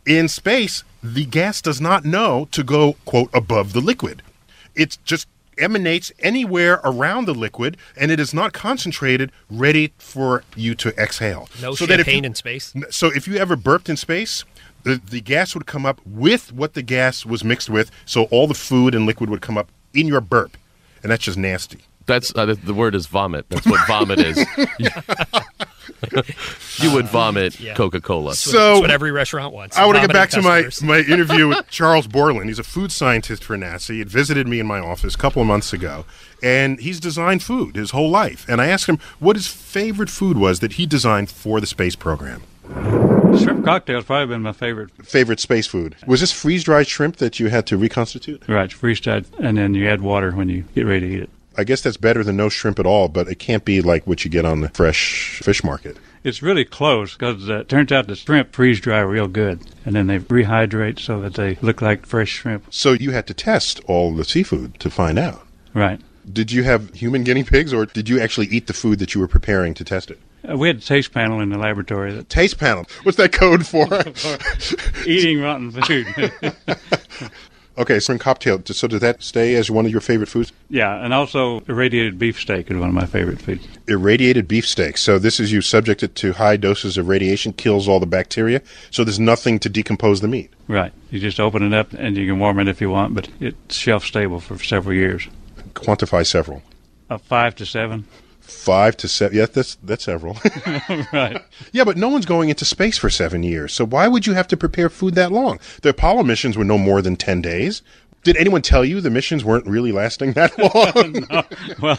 [0.05, 4.21] In space, the gas does not know to go quote above the liquid.
[4.75, 5.27] It just
[5.57, 11.49] emanates anywhere around the liquid, and it is not concentrated, ready for you to exhale.
[11.61, 12.73] No So champagne you- in space.
[12.89, 14.45] So if you ever burped in space,
[14.83, 18.47] the, the gas would come up with what the gas was mixed with, so all
[18.47, 20.57] the food and liquid would come up in your burp,
[21.03, 21.79] and that's just nasty.
[22.07, 23.45] That's uh, the- the word is vomit.
[23.49, 24.37] That's what vomit is.
[26.79, 27.73] you would vomit Yeah.
[27.75, 28.35] Coca Cola.
[28.35, 29.77] So- that's what every restaurant wants.
[29.77, 32.47] I want to get Vomiting back to my, my interview with Charles Bourland.
[32.47, 33.93] He's a food scientist for NASA.
[33.93, 36.05] He had visited me in my office a couple of months ago,
[36.41, 38.45] and he's designed food his whole life.
[38.49, 41.95] And I asked him what his favorite food was that he designed for the space
[41.95, 42.41] program.
[43.39, 44.91] Shrimp cocktail's probably been my favorite.
[45.05, 48.47] Favorite space food was this freeze dried shrimp that you had to reconstitute.
[48.47, 51.29] Right, freeze dried, and then you add water when you get ready to eat it.
[51.57, 54.23] I guess that's better than no shrimp at all, but it can't be like what
[54.23, 55.97] you get on the fresh fish market.
[56.23, 59.95] It's really close because uh, it turns out the shrimp freeze dry real good, and
[59.95, 62.65] then they rehydrate so that they look like fresh shrimp.
[62.69, 65.45] So you had to test all the seafood to find out.
[65.73, 65.99] Right.
[66.31, 69.21] Did you have human guinea pigs, or did you actually eat the food that you
[69.21, 70.19] were preparing to test it?
[70.47, 72.85] Uh, we had a taste panel in the laboratory that Taste panel.
[73.03, 73.87] What's that code for?
[75.07, 76.07] eating rotten food.
[77.77, 78.61] okay, so in cocktail.
[78.65, 80.51] So did that stay as one of your favorite foods?
[80.69, 83.67] yeah, and also irradiated beef steak is one of my favorite foods.
[83.87, 84.97] Irradiated beefsteak.
[84.97, 88.61] So this is you subject it to high doses of radiation, kills all the bacteria.
[88.89, 90.51] So there's nothing to decompose the meat.
[90.67, 90.93] Right.
[91.11, 93.75] You just open it up and you can warm it if you want, but it's
[93.75, 95.27] shelf stable for several years.
[95.73, 96.63] Quantify several.
[97.09, 98.05] Uh, five to seven.
[98.51, 99.37] Five to seven.
[99.37, 100.37] Yeah, that's that's several.
[101.13, 101.43] right.
[101.71, 103.73] yeah, but no one's going into space for seven years.
[103.73, 105.59] So why would you have to prepare food that long?
[105.81, 107.81] The Apollo missions were no more than ten days.
[108.23, 110.55] Did anyone tell you the missions weren't really lasting that
[111.31, 111.45] long?
[111.81, 111.97] Well,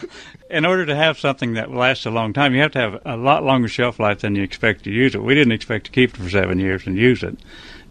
[0.49, 3.17] in order to have something that lasts a long time, you have to have a
[3.17, 5.23] lot longer shelf life than you expect to use it.
[5.23, 7.37] We didn't expect to keep it for seven years and use it.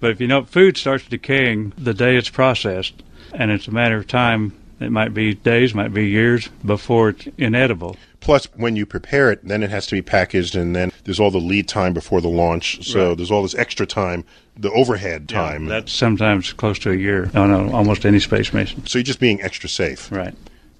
[0.00, 3.02] But if you know food starts decaying the day it's processed,
[3.34, 7.28] and it's a matter of time, it might be days, might be years before it's
[7.36, 7.96] inedible.
[8.22, 11.30] Plus, when you prepare it, then it has to be packaged, and then there's all
[11.32, 12.86] the lead time before the launch.
[12.86, 13.16] So Right.
[13.16, 14.24] there's all this extra time,
[14.56, 15.66] the overhead Yeah, time.
[15.66, 18.86] that's sometimes close to a year on almost any space mission.
[18.86, 20.08] so you're just being extra safe.
[20.10, 20.34] Right.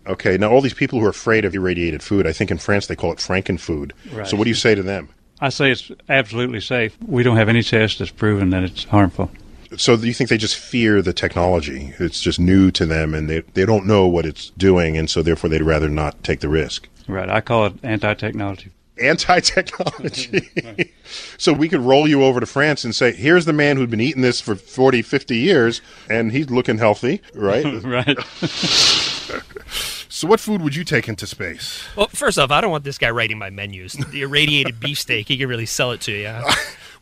[0.07, 0.37] Okay.
[0.39, 2.97] Now, all these people who are afraid of irradiated food, I think in France they
[2.97, 3.93] call it frankenfood.
[4.13, 4.27] Right.
[4.27, 5.09] So what do you say to them?
[5.41, 6.97] I say it's absolutely safe.
[7.05, 9.31] We don't have any test that's proven that it's harmful.
[9.77, 11.95] So do you think they just fear the technology?
[11.99, 15.23] It's just new to them, and they they don't know what it's doing, and so
[15.23, 16.89] therefore they'd rather not take the risk.
[17.07, 17.29] Right.
[17.29, 18.71] I call it anti-technology.
[19.01, 20.93] Anti-technology.
[21.39, 24.01] so we could roll you over to France and say, "Here's the man who'd been
[24.01, 28.19] eating this for 40, 50 years, and he's looking healthy, right?" right.
[30.09, 31.83] so what food would you take into space?
[31.97, 33.95] Well, first off, I don't want this guy writing my menus.
[33.95, 36.39] The irradiated beefsteak, he can really sell it to you.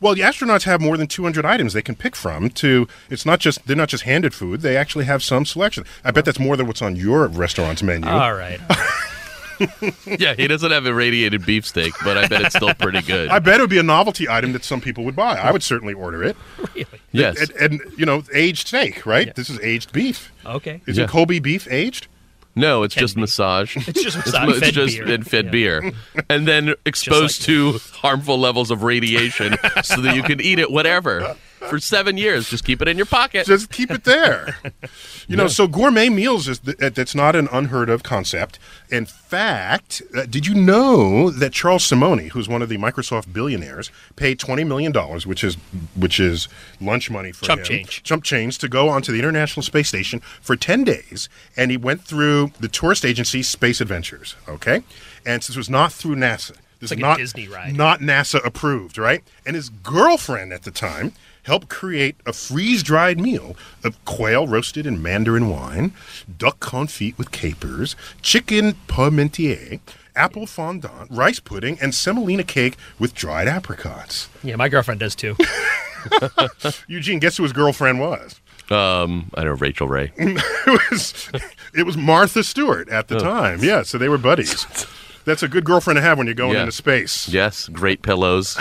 [0.00, 2.48] Well, the astronauts have more than 200 items they can pick from.
[2.50, 5.84] To it's not just they're not just handed food; they actually have some selection.
[6.04, 8.08] I bet that's more than what's on your restaurant's menu.
[8.08, 8.60] All right.
[10.18, 13.28] yeah, he doesn't have irradiated beefsteak, but I bet it's still pretty good.
[13.28, 15.36] I bet it would be a novelty item that some people would buy.
[15.36, 16.36] I would certainly order it.
[16.74, 16.86] Really?
[17.12, 17.50] yes.
[17.50, 19.34] And, and you know, aged steak, right?
[19.34, 20.32] This is aged beef.
[20.46, 20.80] Okay.
[20.86, 21.04] Is Yeah.
[21.04, 22.06] it Kobe beef aged?
[22.56, 23.20] No, it's just be.
[23.20, 23.76] massage.
[23.88, 25.06] It's just massage, it's fed just beer.
[25.06, 25.50] been fed Yeah.
[25.52, 25.92] beer,
[26.28, 30.70] and then exposed like- to harmful levels of radiation, so that you can eat it
[30.70, 31.36] whatever.
[31.68, 32.48] For seven years.
[32.48, 33.46] Just keep it in your pocket.
[33.46, 34.56] Just keep it there.
[35.28, 38.58] You know, so gourmet meals is th- that's not an unheard of concept.
[38.90, 43.92] In fact, uh, did you know that Charles Simonyi, who's one of the Microsoft billionaires,
[44.16, 45.54] paid twenty million dollars, which is
[45.94, 46.48] which is
[46.80, 48.02] lunch money for Chump him, change.
[48.02, 52.02] chump change, to go onto the International Space Station for ten days, and he went
[52.02, 54.34] through the tourist agency Space Adventures.
[54.48, 54.82] Okay,
[55.24, 56.56] and this was not through NASA.
[56.80, 57.76] This like is not Disney ride.
[57.76, 59.22] not NASA approved, right?
[59.46, 61.12] And his girlfriend at the time
[61.50, 65.92] helped create a freeze dried meal of quail roasted in mandarin wine,
[66.38, 69.80] duck confit with capers, chicken parmentier,
[70.14, 74.28] apple fondant, rice pudding, and semolina cake with dried apricots.
[74.44, 75.36] Yeah, my girlfriend does too.
[76.86, 78.40] Eugene, guess who his girlfriend was?
[78.70, 80.12] Um, I don't know Rachael Ray.
[80.16, 81.28] it was
[81.74, 83.58] it was Martha Stewart at the time.
[83.60, 84.66] Yeah, so they were buddies.
[85.24, 86.60] That's a good girlfriend to have when you're going Yeah.
[86.60, 87.28] into space.
[87.28, 88.56] Yes, great pillows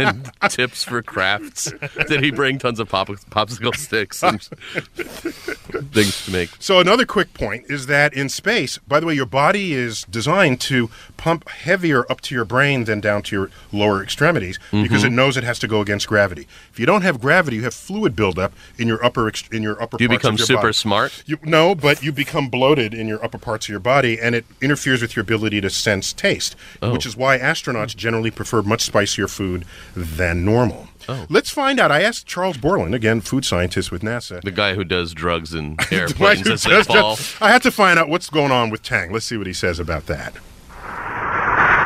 [0.00, 1.72] and tips for crafts.
[2.08, 4.40] Did he bring tons of pop- popsicle sticks and
[5.92, 6.50] things to make?
[6.58, 10.60] So another quick point is that in space, by the way, your body is designed
[10.62, 15.08] to pump heavier up to your brain than down to your lower extremities because it
[15.08, 15.16] mm-hmm.
[15.16, 16.46] knows it has to go against gravity.
[16.72, 19.80] If you don't have gravity, you have fluid buildup in your upper ex- in your
[19.82, 19.96] upper.
[19.98, 20.72] Do you parts become of your super body.
[20.72, 21.22] smart?
[21.26, 24.44] You, no, but you become bloated in your upper parts of your body, and it
[24.60, 26.92] interferes with your ability to sense taste, Oh.
[26.92, 30.88] which is why astronauts generally prefer much spicier food than normal.
[31.08, 31.26] Oh.
[31.28, 31.90] Let's find out.
[31.90, 34.40] I asked Charles Bourland, again, food scientist with NASA.
[34.42, 37.18] The guy who does drugs in airplanes as they fall.
[37.40, 39.12] I had to find out what's going on with Tang.
[39.12, 40.34] Let's see what he says about that.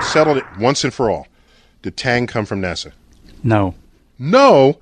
[0.03, 1.29] Settled it once and for all.
[1.83, 2.93] Did Tang come from NASA?
[3.43, 3.75] No.
[4.18, 4.79] No,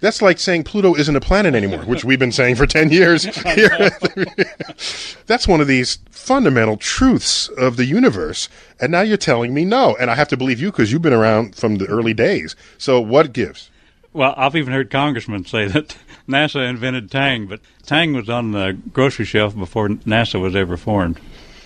[0.00, 3.24] that's like saying Pluto isn't a planet anymore, which we've been saying for 10 years.
[5.26, 8.48] that's one of these fundamental truths of the universe.
[8.80, 9.96] And now you're telling me no.
[9.98, 12.54] And I have to believe you because you've been around from the early days.
[12.76, 13.70] So what gives?
[14.12, 15.96] Well, I've even heard congressmen say that
[16.28, 21.18] NASA invented Tang, but Tang was on the grocery shelf before NASA was ever formed.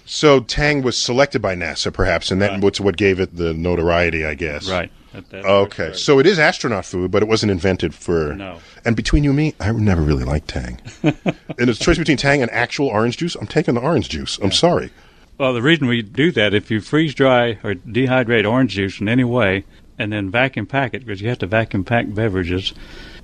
[0.07, 4.25] So Tang was selected by NASA, perhaps, and that what's what gave it the notoriety,
[4.25, 4.71] I guess.
[4.71, 4.91] Right.
[5.15, 8.35] Okay, so it is astronaut food, but it wasn't invented for.
[8.35, 8.59] No.
[8.85, 10.81] And between you and me, I never really liked Tang.
[11.03, 11.17] and
[11.59, 13.35] it's a choice between Tang and actual orange juice.
[13.35, 14.39] I'm taking the orange juice.
[14.43, 14.91] I'm sorry.
[15.39, 19.09] Well, the reason we do that, if you freeze dry or dehydrate orange juice in
[19.09, 19.65] any way,
[19.99, 22.75] and then vacuum pack it, because you have to vacuum pack beverages,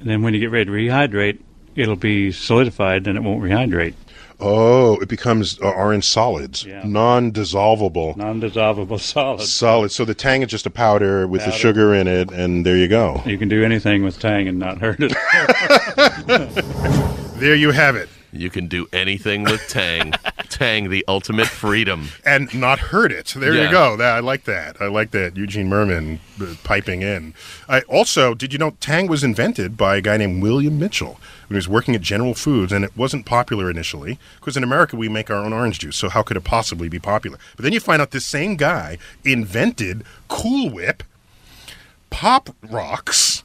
[0.01, 1.41] and then when you get ready to rehydrate,
[1.75, 3.95] it'll be solidified and it won't rehydrate.
[4.41, 6.83] Oh, it becomes uh, orange solids, Yeah.
[6.85, 9.53] non-dissolvable Non-dissolvable solids.
[9.53, 9.95] solids.
[9.95, 12.89] So the Tang is just a powder with the sugar in it, and there you
[12.89, 13.23] go.
[13.25, 15.13] You can do anything with Tang and not hurt it.
[17.35, 20.13] There you have it, You can do anything with Tang.
[20.49, 22.09] Tang, the ultimate freedom.
[22.25, 23.33] and not hurt it.
[23.37, 23.67] There Yeah.
[23.67, 23.97] you go.
[23.97, 24.81] That, I like that.
[24.81, 25.37] I like that.
[25.37, 27.35] Eugene Mirman uh, piping in.
[27.69, 31.19] I also did you know Tang was invented by a guy named William Mitchell
[31.49, 34.97] when he was working at General Foods, and it wasn't popular initially because in America
[34.97, 35.97] we make our own orange juice.
[35.97, 37.39] So how could it possibly be popular?
[37.57, 41.03] But then you find out this same guy invented Cool Whip,
[42.11, 43.43] Pop Rocks,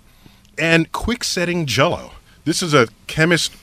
[0.58, 2.12] and quick setting Jello.
[2.46, 3.54] This is a chemist,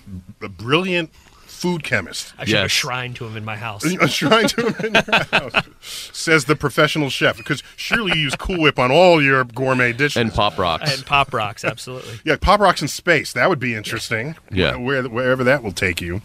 [0.42, 1.12] a brilliant
[1.56, 2.34] food chemist.
[2.38, 3.82] I should have a shrine to him in my house.
[4.00, 7.38] A shrine to him in your house, says the professional chef.
[7.38, 10.18] Because surely you use Cool Whip on all your gourmet dishes.
[10.18, 10.94] And Pop Rocks.
[10.94, 12.20] and pop rocks, absolutely.
[12.24, 13.32] yeah, Pop Rocks in space.
[13.32, 14.36] That would be interesting.
[14.52, 14.76] Yeah.
[14.76, 16.20] Where, wherever that will take you.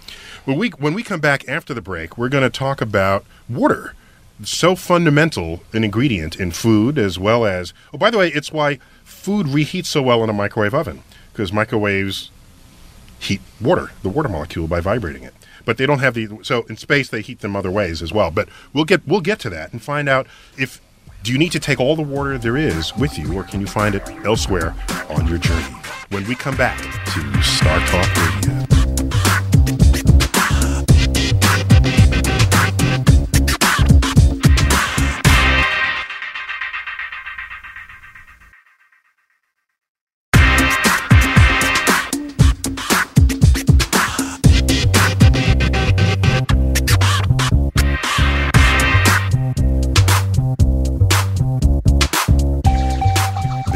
[0.45, 3.95] When we when we come back after the break, we're going to talk about water.
[4.43, 7.73] So fundamental an ingredient in food as well as.
[7.93, 11.53] Oh, by the way, it's why food reheats so well in a microwave oven because
[11.53, 12.31] microwaves
[13.21, 15.33] heat water, the water molecule, by vibrating it.
[15.63, 18.31] But they don't have the so in space they heat them other ways as well.
[18.31, 20.81] But we'll get we'll get to that and find out if
[21.23, 23.67] do you need to take all the water there is with you, or can you
[23.67, 24.75] find it elsewhere
[25.09, 25.75] on your journey?
[26.09, 28.60] When we come back to Star Talk Radio.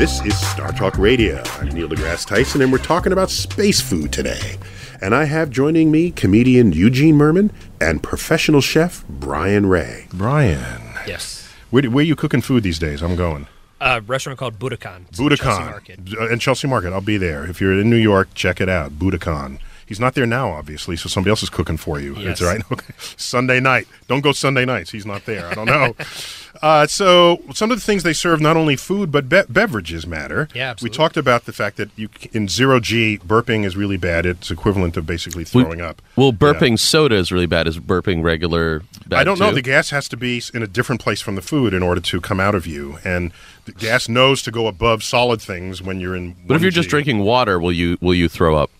[0.05, 1.41] This is Star Talk Radio.
[1.59, 4.57] I'm Neil deGrasse Tyson, and we're talking about space food today.
[5.01, 7.49] And I have joining me comedian Eugene Mirman
[7.81, 10.05] and professional chef Brian Ray.
[10.13, 11.51] Brian, Yes.
[11.71, 13.01] where, where are you cooking food these days?
[13.01, 13.47] I'm going.
[13.81, 15.05] A restaurant called Budokan.
[15.09, 15.71] It's in Chelsea Budokan.
[15.71, 15.99] Market.
[16.15, 16.93] Uh, In Chelsea Market.
[16.93, 17.43] I'll be there.
[17.43, 18.99] If you're in New York, check it out.
[18.99, 19.57] Budokan.
[19.85, 22.15] He's not there now, obviously, so somebody else is cooking for you.
[22.15, 22.39] Yes.
[22.39, 22.61] It's right.
[22.71, 22.93] Okay.
[23.17, 23.87] Sunday night.
[24.07, 24.89] Don't go Sunday nights.
[24.91, 25.47] He's not there.
[25.47, 25.93] I don't know.
[26.63, 30.47] uh, so some of the things they serve, not only food but be- beverages, matter.
[30.55, 34.25] Yeah, We talked about the fact that you in zero G burping is really bad.
[34.25, 36.01] It's equivalent of basically throwing up.
[36.15, 37.67] Well, burping soda is really bad.
[37.67, 39.51] Is burping regular bad I don't know.
[39.51, 42.19] The gas has to be in a different place from the food in order to
[42.21, 43.31] come out of you, and
[43.65, 46.35] the gas knows to go above solid things when you're in.
[46.47, 48.71] but if you're just drinking water, will you will you throw up?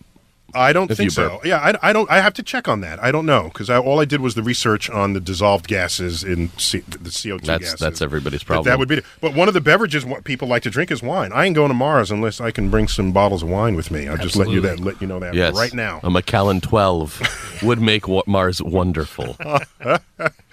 [0.55, 1.39] I don't think so.
[1.43, 2.09] Yeah, I, I don't.
[2.09, 3.03] I have to check on that.
[3.03, 6.49] I don't know because all I did was the research on the dissolved gases in
[6.57, 7.79] C, the CO two That's gases.
[7.79, 8.65] that's everybody's But problem.
[8.65, 9.01] that would be.
[9.21, 11.31] But one of the beverages what people like to drink is wine.
[11.33, 14.07] I ain't going to Mars unless I can bring some bottles of wine with me.
[14.07, 15.99] I'll just let you that let you know that yes, right now.
[16.03, 17.21] A Macallan twelve
[17.61, 19.37] would make Mars wonderful.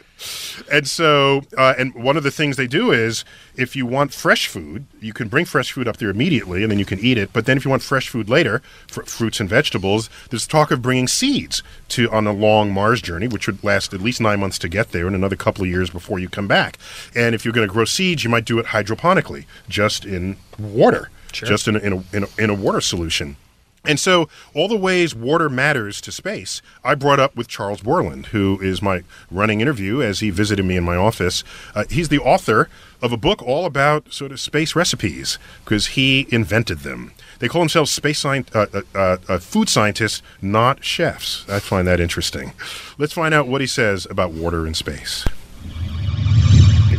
[0.71, 3.25] And so, uh, and one of the things they do is,
[3.57, 6.79] if you want fresh food, you can bring fresh food up there immediately, and then
[6.79, 7.33] you can eat it.
[7.33, 10.83] But then, if you want fresh food later, fr- fruits and vegetables, there's talk of
[10.83, 14.59] bringing seeds to on a long Mars journey, which would last at least nine months
[14.61, 16.79] to get there, and another couple of years before you come back.
[17.15, 21.11] And if you're going to grow seeds, you might do it hydroponically, just in water,
[21.33, 23.37] just in a, in, a, in, a, in a water solution.
[23.85, 28.27] And so, all the ways water matters to space, I brought up with Charles Bourland,
[28.27, 31.43] who is my running interview as he visited me in my office.
[31.75, 32.69] Uh, he's the author
[33.01, 37.13] of a book all about sort of space recipes because he invented them.
[37.41, 41.45] They call themselves space scient- uh, uh, uh, uh, food scientists, not chefs.
[41.49, 42.53] I find that interesting.
[42.99, 45.25] Let's find out what he says about water in space.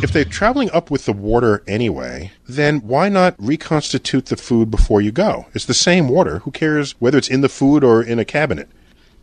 [0.04, 5.00] If they're traveling up with the water anyway, then why not reconstitute the food before
[5.00, 5.46] you go?
[5.54, 6.40] It's the same water.
[6.40, 8.68] Who cares whether it's in the food or in a cabinet?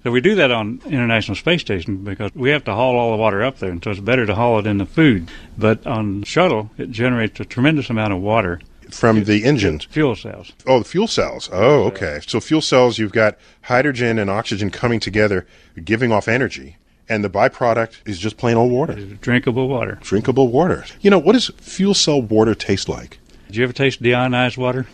[0.02, 3.18] So we do that on International Space Station because we have to haul all the
[3.18, 5.30] water up there, and so it's better to haul it in the food.
[5.58, 9.84] But on shuttle, it generates a tremendous amount of water, From the engines.
[9.84, 10.52] fuel cells.
[10.66, 11.50] Oh, the fuel cells.
[11.52, 12.20] Oh, okay.
[12.26, 15.46] So fuel cells, you've got hydrogen and oxygen coming together,
[15.84, 16.78] giving off energy,
[17.11, 19.99] and the byproduct is just plain old water, drinkable water.
[20.01, 20.85] drinkable water.
[21.03, 23.18] You know, what does fuel cell water taste like?
[23.49, 24.87] Did you ever taste deionized water?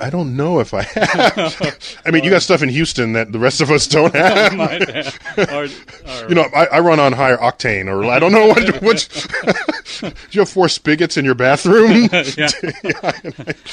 [0.00, 1.98] I don't know if I have.
[2.06, 4.58] I mean, you got stuff in Houston that the rest of us don't have.
[5.38, 8.82] or, or You know, I, I run on higher octane, or I don't know what.
[8.82, 9.08] Which,
[10.00, 12.08] do you have four spigots in your bathroom?
[12.12, 12.48] yeah.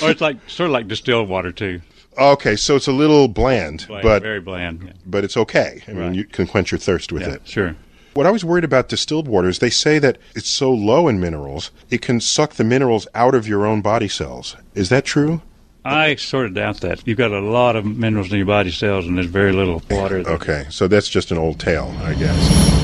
[0.02, 1.82] or it's like sort of like distilled water too.
[2.18, 4.84] okay, so it's a little bland, Bland, but very bland.
[4.86, 5.82] Yeah, but it's okay.
[5.88, 6.16] I mean, Right.
[6.16, 7.48] you can quench your thirst with Yeah, it.
[7.48, 7.76] sure.
[8.13, 11.19] What I was worried about distilled water is they say that it's so low in
[11.19, 14.56] minerals, it can suck the minerals out of your own body cells.
[14.76, 15.41] Is that true?
[15.86, 17.08] I sort of doubt that.
[17.08, 20.24] You've got a lot of minerals in your body cells, and there's very little water.
[20.24, 22.80] that- Okay, so that's just an old tale, I guess.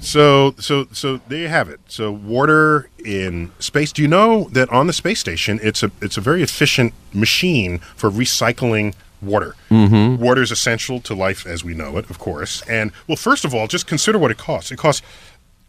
[0.00, 1.80] So, so, so there you have it.
[1.88, 3.92] So, water in space.
[3.92, 7.80] Do you know that on the space station, it's a it's a very efficient machine
[7.96, 9.54] for recycling water.
[9.70, 10.22] Mm-hmm.
[10.22, 12.62] Water is essential to life as we know it, of course.
[12.68, 14.70] And well, first of all, just consider what it costs.
[14.70, 15.02] It costs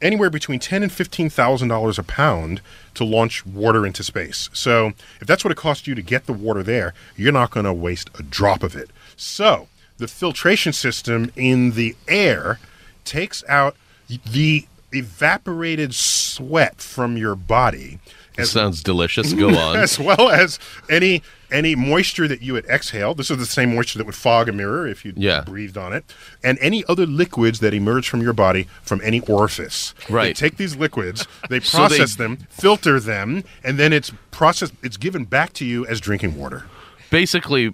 [0.02, 2.62] anywhere between ten and fifteen thousand dollars a pound
[2.96, 4.50] to launch water into space.
[4.54, 7.66] So, if that's what it costs you to get the water there, you're not going
[7.66, 8.90] to waste a drop of it.
[9.16, 12.60] So, the filtration system in the air
[13.04, 13.76] takes out
[14.08, 18.00] the evaporated sweat from your body
[18.40, 19.34] That sounds delicious.
[19.34, 19.78] Go on.
[19.78, 21.22] as well as any
[21.52, 23.16] any moisture that you would exhale.
[23.16, 25.42] This is the same moisture that would fog a mirror if you Yeah.
[25.42, 26.06] breathed on it,
[26.44, 29.96] and any other liquids that emerge from your body from any orifice.
[30.10, 30.28] Right.
[30.28, 34.74] They take these liquids, they So they- process them, filter them, and then it's processed.
[34.84, 36.66] It's given back to you as drinking water.
[37.10, 37.74] Basically,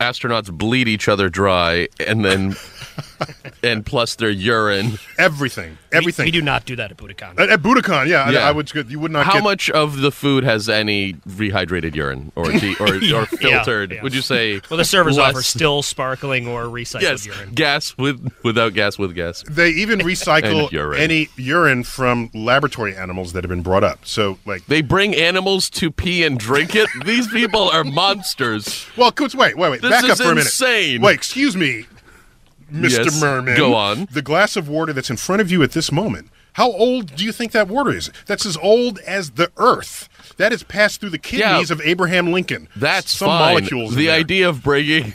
[0.00, 2.56] astronauts bleed each other dry, and then
[3.62, 4.98] and plus their urine.
[5.18, 6.26] Everything, everything.
[6.26, 7.38] We, do not do that at Buddakan.
[7.38, 8.48] At, at Buddakan, yeah, I- Yeah.
[8.48, 8.72] I, would.
[8.90, 9.26] You would not.
[9.26, 13.92] How get, much of the food has any rehydrated urine or de- or, or filtered?
[13.92, 14.02] yeah.
[14.02, 14.60] Would you say?
[14.70, 17.50] well, the servers less- offer still sparkling or recycled yes, urine.
[17.54, 19.42] gas with without gas with gas.
[19.48, 21.00] They even recycle urine.
[21.00, 24.04] any urine from laboratory animals that have been brought up.
[24.06, 26.88] So, like, They bring animals to pee and drink it.
[27.04, 28.86] These people are monsters.
[28.96, 29.82] well, Coach, wait, wait, wait.
[29.82, 30.40] This Back is up for a minute.
[30.46, 31.00] insane.
[31.02, 31.86] Wait, excuse me,
[32.72, 33.04] Mr.
[33.04, 33.56] Yes, Mirman.
[33.56, 34.08] go on.
[34.10, 36.28] The glass of water that's in front of you at this moment.
[36.54, 38.10] How old do you think that water is?
[38.26, 40.08] That's as old as the Earth.
[40.36, 42.68] That has passed through the kidneys of Abraham Lincoln.
[42.76, 43.54] That's some fine.
[43.54, 43.94] molecules.
[43.94, 45.14] The idea of bringing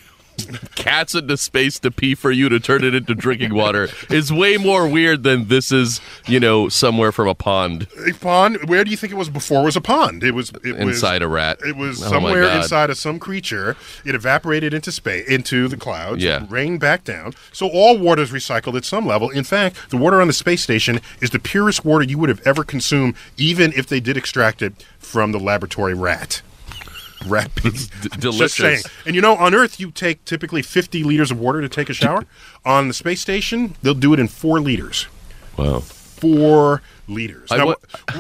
[0.76, 4.58] cats into space to pee for you to turn it into drinking water is way
[4.58, 8.70] more weird than this is, you know, somewhere from a pond A pond.
[8.70, 9.62] Where do you think it was before?
[9.62, 10.24] It was a pond.
[10.24, 11.60] It was it was, inside a rat.
[11.66, 13.76] It was Oh somewhere inside of some creature.
[14.06, 16.24] It evaporated into space, into the clouds.
[16.24, 16.46] Yeah.
[16.50, 17.34] rained back down.
[17.52, 19.30] So all water is recycled at some level.
[19.30, 22.46] In fact, the water on the space station is the purest water you would have
[22.46, 26.42] ever consumed, even if they did extract it from the laboratory rat.
[27.56, 27.70] Pee.
[27.70, 28.56] d- Just delicious.
[28.56, 28.82] saying.
[29.06, 31.94] And you know, on Earth, you take typically 50 liters of water to take a
[31.94, 32.26] shower.
[32.66, 35.08] on the space station, they'll do it in four liters.
[35.58, 35.80] Wow.
[35.80, 37.52] Four liters.
[37.52, 37.76] I now, wa-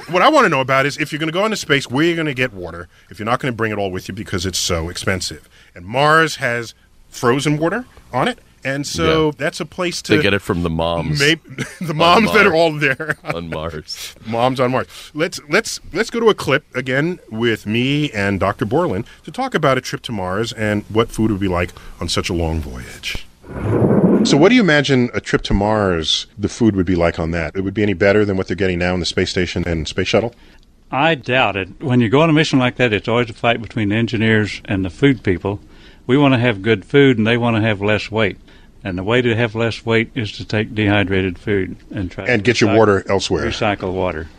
[0.10, 2.06] what I want to know about is if you're going to go into space, where
[2.06, 4.08] are you going to get water if you're not going to bring it all with
[4.08, 5.50] you because it's so expensive?
[5.76, 6.74] And Mars has
[7.10, 8.40] frozen water on it.
[8.68, 9.32] And so Yeah.
[9.38, 11.42] that's a place to They get it from the moms Maybe
[11.82, 13.18] the moms that are all there.
[13.24, 14.14] on Mars.
[14.26, 14.88] Moms on Mars.
[15.14, 18.66] Let's let's let's go to a clip again with me and Dr.
[18.66, 22.10] Bourland to talk about a trip to Mars and what food would be like on
[22.10, 23.26] such a long voyage.
[24.26, 27.32] So, what do you imagine a trip to Mars, the food would be like on
[27.32, 27.56] that?
[27.56, 29.88] It would be any better than what they're getting now in the space station and
[29.88, 30.36] space shuttle?
[30.92, 31.82] I doubt it.
[31.82, 34.62] When you go on a mission like that, it's always a fight between the engineers
[34.66, 35.62] and the food people.
[36.08, 38.38] We want to have good food, and they want to have less weight.
[38.88, 42.42] And the way to have less weight is to take dehydrated food and try And
[42.42, 43.46] to get your water elsewhere.
[43.46, 44.30] Recycle water.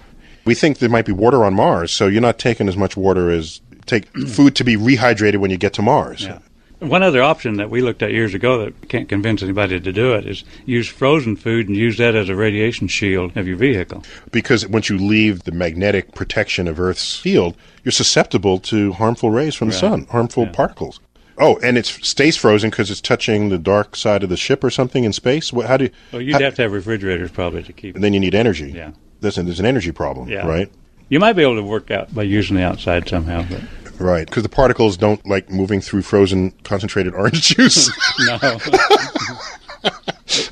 [0.46, 3.30] We think there might be water on Mars, so you're not taking as much water
[3.30, 6.24] as take food to be rehydrated when you get to Mars.
[6.24, 6.38] Yeah.
[6.78, 10.14] One other option that we looked at years ago that can't convince anybody to do
[10.14, 14.02] it is use frozen food and use that as a radiation shield of your vehicle.
[14.30, 19.54] Because once you leave the magnetic protection of Earth's field, you're susceptible to harmful rays
[19.54, 21.00] from the sun, harmful particles.
[21.40, 24.70] Oh, and it stays frozen because it's touching the dark side of the ship or
[24.70, 25.52] something in space.
[25.52, 25.90] What, how do you?
[26.12, 27.94] Well, you'd how- have to have refrigerators probably to keep it.
[27.96, 28.72] and then you need energy.
[28.72, 28.90] Yeah.
[29.20, 30.46] There's, there's an energy problem, Yeah.
[30.46, 30.70] right?
[31.08, 33.60] You might be able to work out by using the outside somehow, but
[34.00, 37.90] Right, because the particles don't like moving through frozen concentrated orange juice.
[38.26, 38.38] no.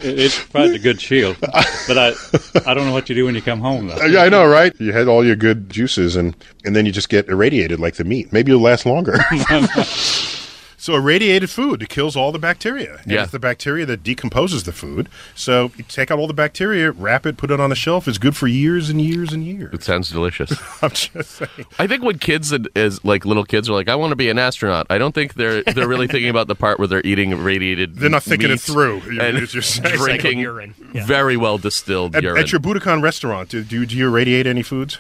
[0.03, 2.12] It- it's probably a good shield, but I
[2.64, 4.05] I don't know what you do when you come home though.
[4.07, 4.72] yeah, I know, right?
[4.80, 6.34] You had all your good juices, and
[6.64, 8.32] and then you just get irradiated like the meat.
[8.32, 9.18] Maybe you'll last longer.
[10.87, 13.01] So irradiated food it kills all the bacteria.
[13.03, 13.24] And Yeah.
[13.24, 15.09] it's the bacteria that decomposes the food.
[15.34, 18.07] So you take out all the bacteria, wrap it, put it on a shelf.
[18.07, 19.74] It's good for years and years and years.
[19.74, 20.53] It sounds delicious.
[20.82, 21.66] I'm just saying.
[21.80, 24.30] I think when kids and- as like little kids are like, I want to be
[24.30, 24.87] an astronaut.
[24.89, 27.97] I don't think they're they're really thinking about the part where they're eating radiated.
[27.97, 29.97] They're not thinking it through, you- and it's just saying.
[29.97, 30.74] drinking urine.
[30.95, 31.05] Yeah.
[31.05, 32.41] very well distilled At, urine.
[32.41, 34.99] at your Buddakan restaurant, do, do, do you irradiate any foods?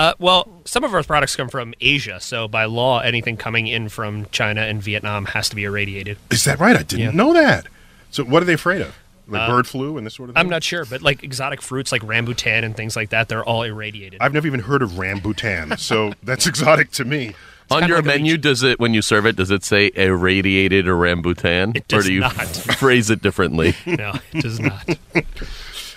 [0.00, 3.90] Uh, well, some of our products come from Asia, so by law, anything coming in
[3.90, 6.16] from China and Vietnam has to be irradiated.
[6.30, 6.74] Is that right?
[6.74, 7.10] I didn't Yeah.
[7.10, 7.66] know that.
[8.10, 8.96] So what are they afraid of?
[9.28, 10.40] Like bird flu and this sort of thing?
[10.40, 13.62] I'm not sure, but like exotic fruits like rambutan and things like that, they're all
[13.62, 14.22] irradiated.
[14.22, 17.34] I've never even heard of rambutan, so that's exotic to me.
[17.70, 18.40] On your like menu, leech.
[18.40, 19.36] does it when you serve it?
[19.36, 22.32] Does it say irradiated orangutan, It or do you not.
[22.32, 23.76] phrase it differently?
[23.86, 24.88] no, it does not.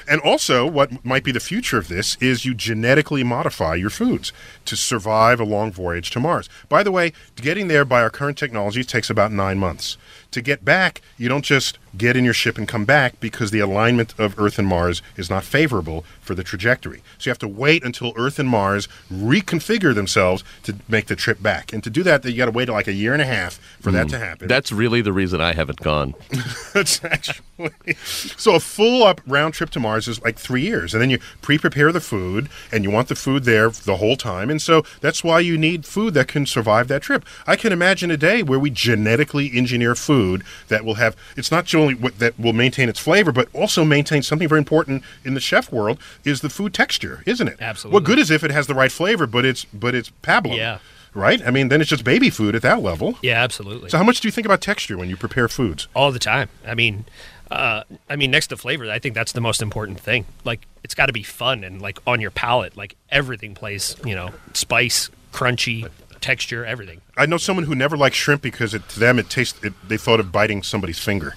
[0.08, 4.34] And also, what might be the future of this is you genetically modify your foods
[4.66, 6.50] to survive a long voyage to Mars.
[6.70, 9.98] By the way, getting there by our current technology takes about nine months.
[10.32, 13.60] To get back, you don't just get in your ship and come back because the
[13.60, 17.04] alignment of Earth and Mars is not favorable for the trajectory.
[17.18, 21.42] So you have to wait until Earth and Mars reconfigure themselves to make the trip
[21.42, 21.74] back.
[21.74, 23.92] And to do that, you got to wait like a year and a half for
[23.92, 24.10] that hmm.
[24.10, 24.48] to happen.
[24.48, 26.16] That's really the reason I haven't gone.
[26.74, 27.44] That's actually
[28.04, 31.20] so a full up round trip to Mars is like three years, and then you
[31.42, 35.24] pre-prepare the food, and you want the food there the whole time, and so that's
[35.24, 37.26] why you need food that can survive that trip.
[37.46, 41.66] I can imagine a day where we genetically engineer food that will have it's not
[41.84, 45.40] only what, that will maintain its flavor, but also maintain something very important in the
[45.40, 47.58] chef world is the food texture, isn't it?
[47.62, 47.96] Absolutely.
[47.96, 50.58] What good is if it has the right flavor, but it's but it's pablum?
[50.58, 50.80] Yeah.
[51.14, 51.46] Right.
[51.46, 53.20] I mean, then it's just baby food at that level.
[53.22, 53.92] Yeah, absolutely.
[53.92, 55.88] So, how much do you think about texture when you prepare foods?
[55.96, 56.50] all the time.
[56.66, 57.06] I mean,
[57.52, 60.26] uh, I mean, next to flavor, I think that's the most important thing.
[60.44, 62.76] Like, it's got to be fun and like on your palate.
[62.76, 65.88] Like everything plays, you know, spice, crunchy,
[66.20, 67.02] texture, everything.
[67.16, 69.64] I know someone who never liked shrimp because it, to them it tastes.
[69.64, 71.36] It, they thought of biting somebody's finger.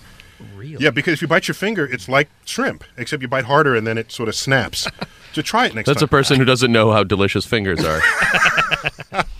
[0.76, 0.84] Really?
[0.84, 3.86] Yeah, because if you bite your finger, it's like shrimp, except you bite harder and
[3.86, 4.86] then it sort of snaps.
[5.32, 5.94] so try it next time.
[5.94, 8.00] That's a person who doesn't know how delicious fingers are.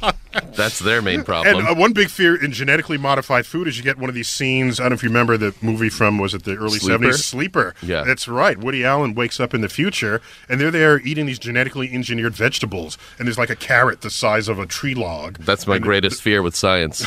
[0.57, 1.59] That's their main problem.
[1.59, 4.28] and uh, one big fear in genetically modified food is you get one of these
[4.28, 4.80] scenes.
[4.80, 7.24] I don't know if you remember the movie from was it the early seventies?
[7.24, 7.74] Sleeper.
[7.82, 8.02] Yeah.
[8.04, 8.59] that's right.
[8.59, 12.96] Woody Allen wakes up in the future, and they're there eating these genetically engineered vegetables,
[13.18, 15.38] and there's like a carrot the size of a tree log.
[15.38, 17.07] That's my And greatest fear with science.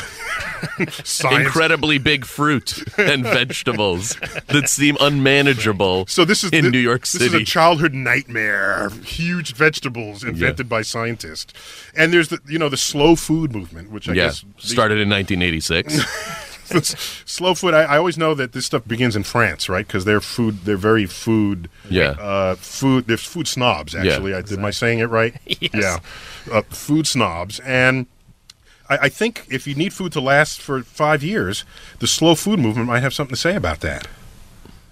[1.04, 1.46] science.
[1.46, 4.16] Incredibly big fruit and vegetables
[4.48, 7.44] that seem unmanageable So this is in thi- New York This is a City.
[7.44, 8.90] childhood nightmare.
[9.04, 11.52] Huge vegetables invented by scientists,
[11.96, 14.98] and there's the you know the slow food movement, which I yeah, guess these- started
[14.98, 16.00] in 1986.
[17.26, 17.74] slow food.
[17.74, 19.86] I, I always know that this stuff begins in France, right?
[19.86, 20.64] Because they're food.
[20.64, 21.68] They're very food.
[21.88, 22.10] Yeah.
[22.10, 23.06] Uh, food.
[23.06, 23.94] They're food snobs.
[23.94, 25.34] Actually, I, am I saying it right?
[25.60, 25.70] Yes.
[25.74, 25.98] Yeah.
[26.52, 28.06] Uh, food snobs, and
[28.88, 31.64] I, I think if you need food to last for five years,
[31.98, 34.06] the slow food movement might have something to say about that.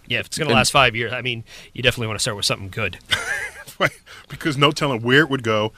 [0.07, 1.45] Yeah, if it's going to last five years, I mean,
[1.75, 2.99] you definitely want to start with something good.
[3.79, 3.93] Right.
[4.29, 5.73] Because no telling where it would go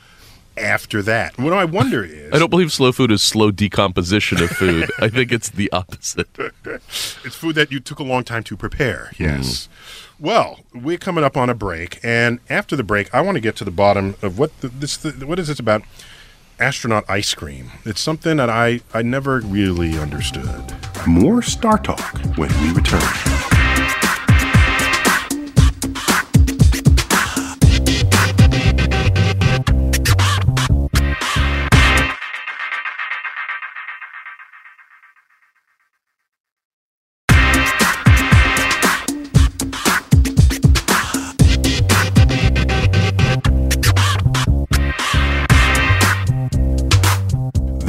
[0.57, 1.39] after that.
[1.39, 4.91] What I wonder is I don't believe slow food is slow decomposition of food.
[4.99, 6.29] I think it's the opposite.
[6.65, 9.13] it's food that you took a long time to prepare.
[9.19, 9.69] Yes.
[9.69, 10.11] Mm.
[10.21, 13.57] Well, we're coming up on a break, and after the break, I want to get
[13.57, 14.99] to the bottom of what the, this.
[14.99, 15.83] The, what is this about?
[16.59, 17.71] Astronaut ice cream.
[17.87, 20.77] It's something that I I never really understood.
[21.07, 23.60] More Star Talk when we return.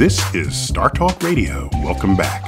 [0.02, 1.68] This is Star Talk Radio.
[1.74, 2.42] Welcome back.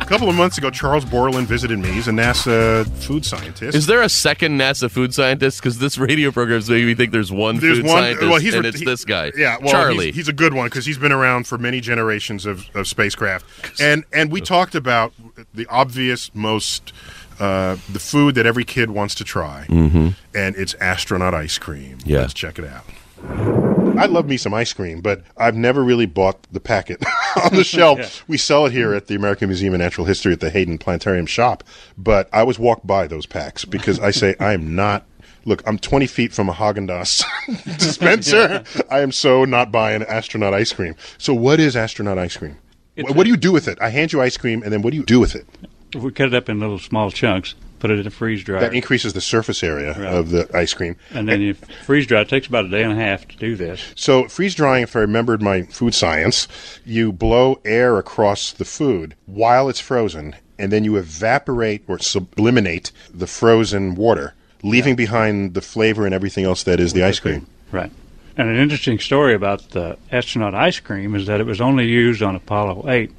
[0.00, 1.88] A couple of months ago, Charles Bourland visited me.
[1.92, 3.76] He's a NASA food scientist.
[3.76, 5.60] Is there a second NASA food scientist?
[5.60, 8.40] Because this radio program is making me think there's one There's food one- scientist, well,
[8.40, 9.30] he's and re- it's he- this guy.
[9.36, 10.06] Yeah, well, Charlie.
[10.06, 13.46] He's, he's a good one because he's been around for many generations of, of spacecraft,
[13.80, 15.12] and and we talked about
[15.54, 16.92] the obvious, most
[17.38, 20.08] uh, the food that every kid wants to try, mm-hmm.
[20.34, 21.98] and it's astronaut ice cream.
[22.04, 22.22] Yeah.
[22.22, 23.65] let's check it out.
[23.98, 27.02] I love me some ice cream, but I've never really bought the packet
[27.44, 28.22] on the shelf.
[28.28, 31.26] We sell it here at the American Museum of Natural History at the Hayden Planetarium
[31.26, 31.64] shop,
[31.98, 35.06] but I always walk by those packs because I say I am not.
[35.44, 37.24] Look, I'm 20 feet from a Haagen Dazs
[37.78, 38.64] dispenser.
[38.90, 40.96] I am so not buying astronaut ice cream.
[41.18, 42.56] So, what is astronaut ice cream?
[42.96, 43.78] It's What, what a- do you do with it?
[43.80, 45.46] I hand you ice cream, and then what do you do with it?
[45.94, 48.74] We cut it up in little small chunks, put it in a freeze dryer, That
[48.74, 50.12] increases the surface area Right.
[50.12, 50.96] of the ice cream.
[51.12, 51.54] and then you
[51.84, 52.20] freeze dry.
[52.22, 53.80] It takes about a day and a half to do this.
[53.94, 56.48] So, freeze drying, if I remembered my food science,
[56.84, 62.90] you blow air across the food while it's frozen, and then you evaporate or subliminate
[63.12, 67.46] the frozen water, leaving behind the flavor and everything else that is the ice cream.
[67.72, 67.90] Right.
[68.38, 72.22] And an interesting story about the astronaut ice cream is that it was only used
[72.22, 73.10] on Apollo 8,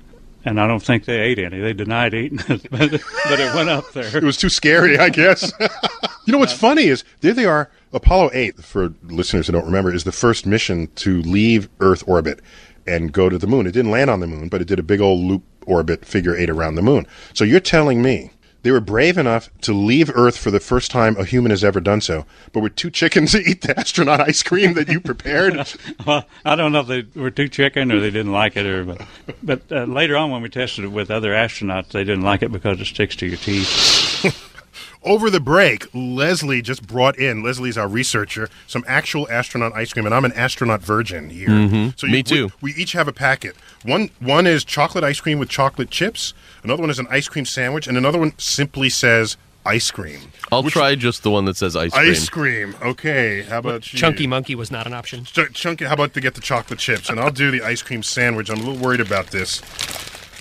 [0.47, 1.59] and I don't think they ate any.
[1.59, 4.17] They denied eating it, but, but it went up there.
[4.17, 5.51] It was too scary, I guess.
[6.25, 7.69] you know what's funny is there they are.
[7.93, 12.41] Apollo 8, for listeners who don't remember, is the first mission to leave Earth orbit
[12.85, 13.67] and go to the moon.
[13.67, 16.35] It didn't land on the moon, but it did a big old loop orbit figure
[16.35, 17.05] eight around the moon.
[17.33, 18.31] So you're telling me
[18.67, 21.79] they were brave enough to leave Earth for the first time a human has ever
[21.79, 25.65] done so, but were too chicken to eat the astronaut ice cream that you prepared?
[26.05, 28.83] Well, I don't know if they were too chicken or they didn't like it, or
[28.83, 29.01] but,
[29.41, 32.51] but uh, later on when we tested it with other astronauts, they didn't like it
[32.51, 34.53] because it sticks to your teeth.
[35.03, 40.05] Over the break, Leslie just brought in, Leslie's our researcher, some actual astronaut ice cream,
[40.05, 41.47] and I'm an astronaut virgin here.
[41.47, 42.11] So Mm-hmm.
[42.11, 42.51] Me too.
[42.61, 43.55] We, we each have a packet.
[43.83, 46.33] One one is chocolate ice cream with chocolate chips,
[46.63, 50.19] another one is an ice cream sandwich, and another one simply says ice cream.
[50.51, 52.09] I'll Which- try just the one that says ice cream.
[52.11, 52.75] Ice cream.
[52.81, 53.43] Okay.
[53.43, 53.99] How about you?
[53.99, 55.25] Chunky Monkey was not an option.
[55.25, 55.85] Ch- chunky.
[55.85, 58.49] How about to get the chocolate chips, and I'll do the ice cream sandwich.
[58.49, 59.61] I'm a little worried about this.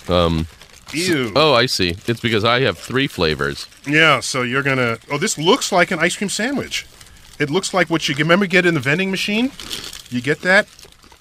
[0.09, 0.47] Um,
[0.93, 1.33] Ew.
[1.35, 1.95] oh, I see.
[2.07, 3.67] It's because I have three flavors.
[3.85, 4.97] Yeah, so you're gonna.
[5.11, 6.85] Oh, this looks like an ice cream sandwich.
[7.39, 9.51] It looks like what you remember get in the vending machine.
[10.09, 10.67] You get that.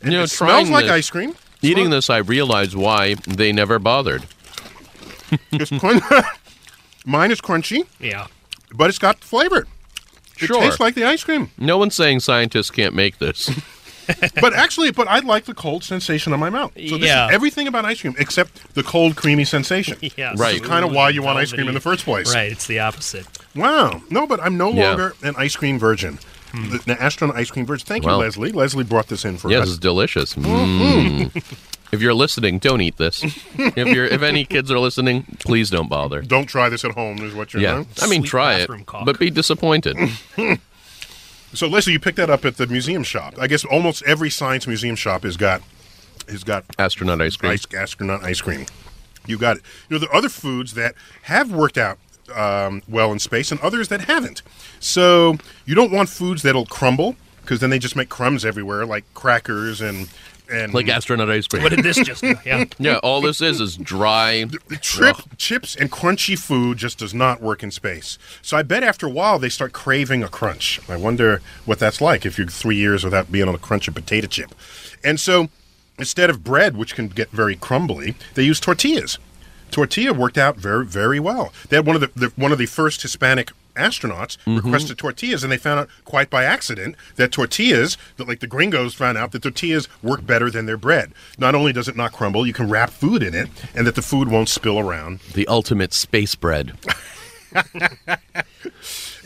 [0.02, 1.34] And You know, it smells like this- ice cream.
[1.62, 4.24] Eating this, I realize why they never bothered.
[5.52, 6.00] It's crun-
[7.04, 8.26] Mine is crunchy, Yeah.
[8.72, 9.66] but it's got flavor.
[10.36, 10.44] Sure.
[10.44, 10.60] It Sure.
[10.62, 11.50] tastes like the ice cream.
[11.58, 13.50] No one's saying scientists can't make this.
[14.40, 16.72] But actually, but I like the cold sensation on my mouth.
[16.74, 17.26] So this Yeah.
[17.28, 19.98] is everything about ice cream except the cold, creamy sensation.
[20.16, 20.34] Yeah.
[20.36, 20.54] Right.
[20.54, 22.32] This is kind of why you want ice cream in the first place.
[22.34, 22.50] Right.
[22.52, 23.26] It's the opposite.
[23.54, 24.02] Wow.
[24.11, 24.88] No, but I'm no Yeah.
[24.88, 26.18] longer an ice cream virgin.
[26.52, 27.84] The, the astronaut ice cream virgin.
[27.86, 28.50] Thank you, Leslie.
[28.52, 29.68] Leslie brought this in for yes, us.
[29.70, 30.34] it's delicious.
[30.34, 31.30] Mm.
[31.92, 33.22] if you're listening, don't eat this.
[33.59, 36.22] if you're, if any kids are listening, please don't bother.
[36.22, 37.86] Don't try this at home, is what you're Yeah, doing.
[38.00, 39.04] I mean, Sweet try it, cock.
[39.04, 39.98] but be disappointed.
[41.57, 43.34] So, Leslie, you picked that up at the museum shop.
[43.40, 45.62] I guess almost every science museum shop has got
[46.28, 47.52] has got Astronaut ice cream.
[47.52, 48.66] ice astronaut ice cream.
[49.26, 49.62] You got it.
[49.88, 51.96] You know, there are other foods that have worked out
[52.34, 54.42] um, well in space, and others that haven't.
[54.80, 59.04] So, you don't want foods that'll crumble because then they just make crumbs everywhere, like
[59.14, 60.11] crackers and
[60.51, 61.62] and Like astronaut ice cream.
[61.62, 62.34] What did this just do?
[62.47, 62.64] Yeah.
[62.78, 64.44] yeah, all this is is dry.
[64.80, 68.18] Trip, chips, and crunchy food just does not work in space.
[68.42, 70.80] So I bet after a while they start craving a crunch.
[70.88, 73.94] I wonder what that's like if you're three years without being on a crunch of
[73.94, 74.55] potato chip.
[75.03, 75.49] And so
[75.99, 79.18] instead of bread, which can get very crumbly, they use tortillas.
[79.70, 81.53] Tortilla worked out very, very well.
[81.68, 85.53] They had one of the, the one of the first Hispanic astronauts requested tortillas, and
[85.53, 89.43] they found out quite by accident that tortillas, that like the gringos found out that
[89.43, 91.12] tortillas work better than their bread.
[91.39, 94.03] Not only does it not crumble, you can wrap food in it, and that the
[94.03, 95.20] food won't spill around.
[95.35, 96.72] The ultimate space bread.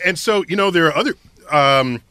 [0.05, 1.15] And so, you know, there are other.
[1.51, 2.03] Um,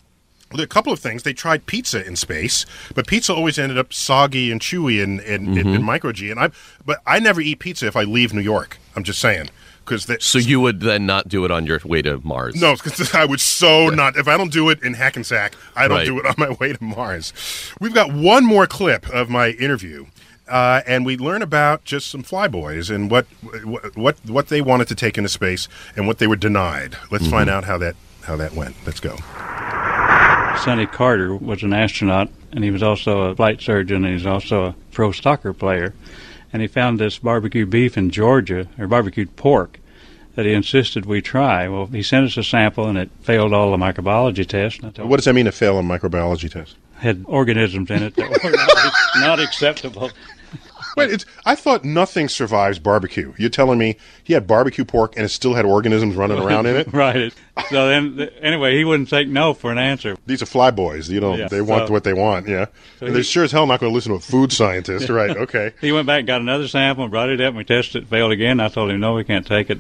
[0.58, 1.24] a couple of things.
[1.24, 2.66] They tried pizza in space,
[2.96, 6.32] but pizza always ended up soggy and chewy in, in, in, in micro G.
[6.32, 6.50] And I,
[6.84, 8.80] but I never eat pizza if I leave New York.
[8.96, 9.50] I'm just saying
[9.90, 12.56] because So you would then not do it on your way to Mars?
[12.56, 14.16] no, because I would so not.
[14.16, 16.06] If I don't do it in Hackensack, I don't Right.
[16.06, 17.34] do it on my way to Mars.
[17.82, 20.06] We've got one more clip of my interview,
[20.48, 23.26] uh, and we learn about just some flyboys and what
[23.64, 26.96] what what what they wanted to take into space and what they were denied.
[27.12, 28.76] Let's find out how that how that went.
[28.86, 29.16] Let's go.
[30.64, 34.66] Sonny Carter was an astronaut, and he was also a flight surgeon, and he's also
[34.66, 35.94] a pro soccer player.
[36.52, 39.80] And he found this barbecue beef in Georgia, or barbecued pork,
[40.36, 41.68] that he insisted we try.
[41.68, 44.82] Well, he sent us a sample, and it failed all the microbiology tests.
[44.82, 46.76] What does that mean to fail a microbiology test?
[47.00, 48.52] had organisms in it that were
[49.22, 50.12] not, not acceptable.
[50.98, 53.34] Wait, it's, I thought nothing survives barbecue.
[53.38, 56.76] You're telling me he had barbecue pork and it still had organisms running around in
[56.76, 56.88] it?
[56.94, 57.34] right.
[57.70, 60.18] So then, anyway, he wouldn't take no for an answer.
[60.26, 61.10] These are flyboys.
[61.10, 62.48] You know, Yeah, they want so- what they want.
[62.48, 62.66] Yeah,
[63.00, 65.10] So and they're he- sure as hell not going to listen to a food scientist.
[65.10, 65.36] right?
[65.36, 65.74] Okay.
[65.82, 68.10] He went back and got another sample and brought it up, and we tested it,
[68.10, 68.60] failed again.
[68.60, 69.80] I told him, no, we can't take it.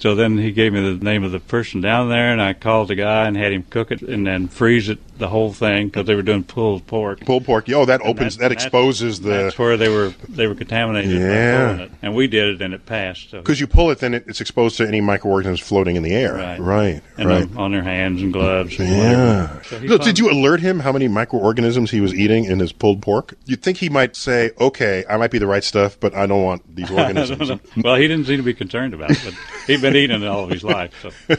[0.00, 2.88] So then he gave me the name of the person down there, and I called
[2.88, 6.06] the guy and had him cook it and then freeze it, the whole thing, because
[6.06, 7.20] they were doing pulled pork.
[7.26, 7.68] Pulled pork.
[7.68, 8.38] Oh, that opens.
[8.38, 9.28] That, that's- exposes the.
[9.28, 11.76] That's where they were they were contaminated Yeah.
[11.80, 13.28] it, and we did it, and it passed.
[13.30, 13.40] So.
[13.40, 16.34] Because you pull it, then it, it's exposed to any microorganisms floating in the air.
[16.34, 16.58] Right.
[16.58, 17.02] Right.
[17.18, 17.42] and right.
[17.42, 18.78] on, on their hands and gloves.
[18.80, 19.60] And Yeah.
[19.62, 22.72] So he Look, did you alert him how many microorganisms he was eating in his
[22.72, 23.34] pulled pork?
[23.44, 26.42] You'd think he might say, "Okay, I might be the right stuff, but I don't
[26.42, 29.34] want these I don't organisms." well, he didn't seem to be concerned about it, but
[29.66, 30.92] he'd been eating it all of his life.
[31.02, 31.36] So.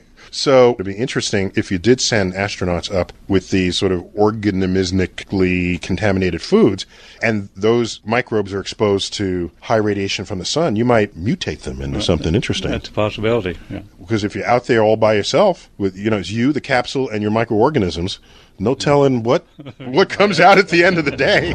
[0.34, 5.80] So it'd be interesting if you did send astronauts up with these sort of organismically
[5.82, 6.86] contaminated foods,
[7.22, 10.74] and those microbes are exposed to high radiation from the sun.
[10.74, 12.70] You might mutate them into something interesting.
[12.70, 13.58] That's a possibility.
[13.68, 13.82] Yeah.
[14.00, 17.10] Because if you're out there all by yourself with you know it's you, the capsule,
[17.10, 18.18] and your microorganisms,
[18.58, 19.46] no telling what
[19.80, 21.52] what comes out at the end of the day.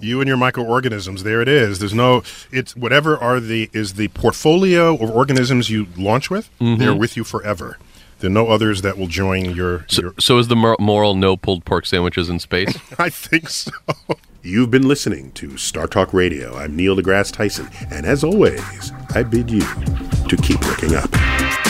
[0.00, 1.78] You and your microorganisms, there it is.
[1.78, 6.80] There's no it's whatever are the is the portfolio of organisms you launch with, mm-hmm.
[6.80, 7.78] they're with you forever.
[8.20, 11.14] There are no others that will join your, your So, so is the mor- moral
[11.14, 12.76] no pulled pork sandwiches in space?
[12.98, 13.70] I think so.
[14.42, 16.56] You've been listening to Star Talk Radio.
[16.56, 21.67] I'm Neil deGrasse Tyson, and as always, I bid you to keep looking up.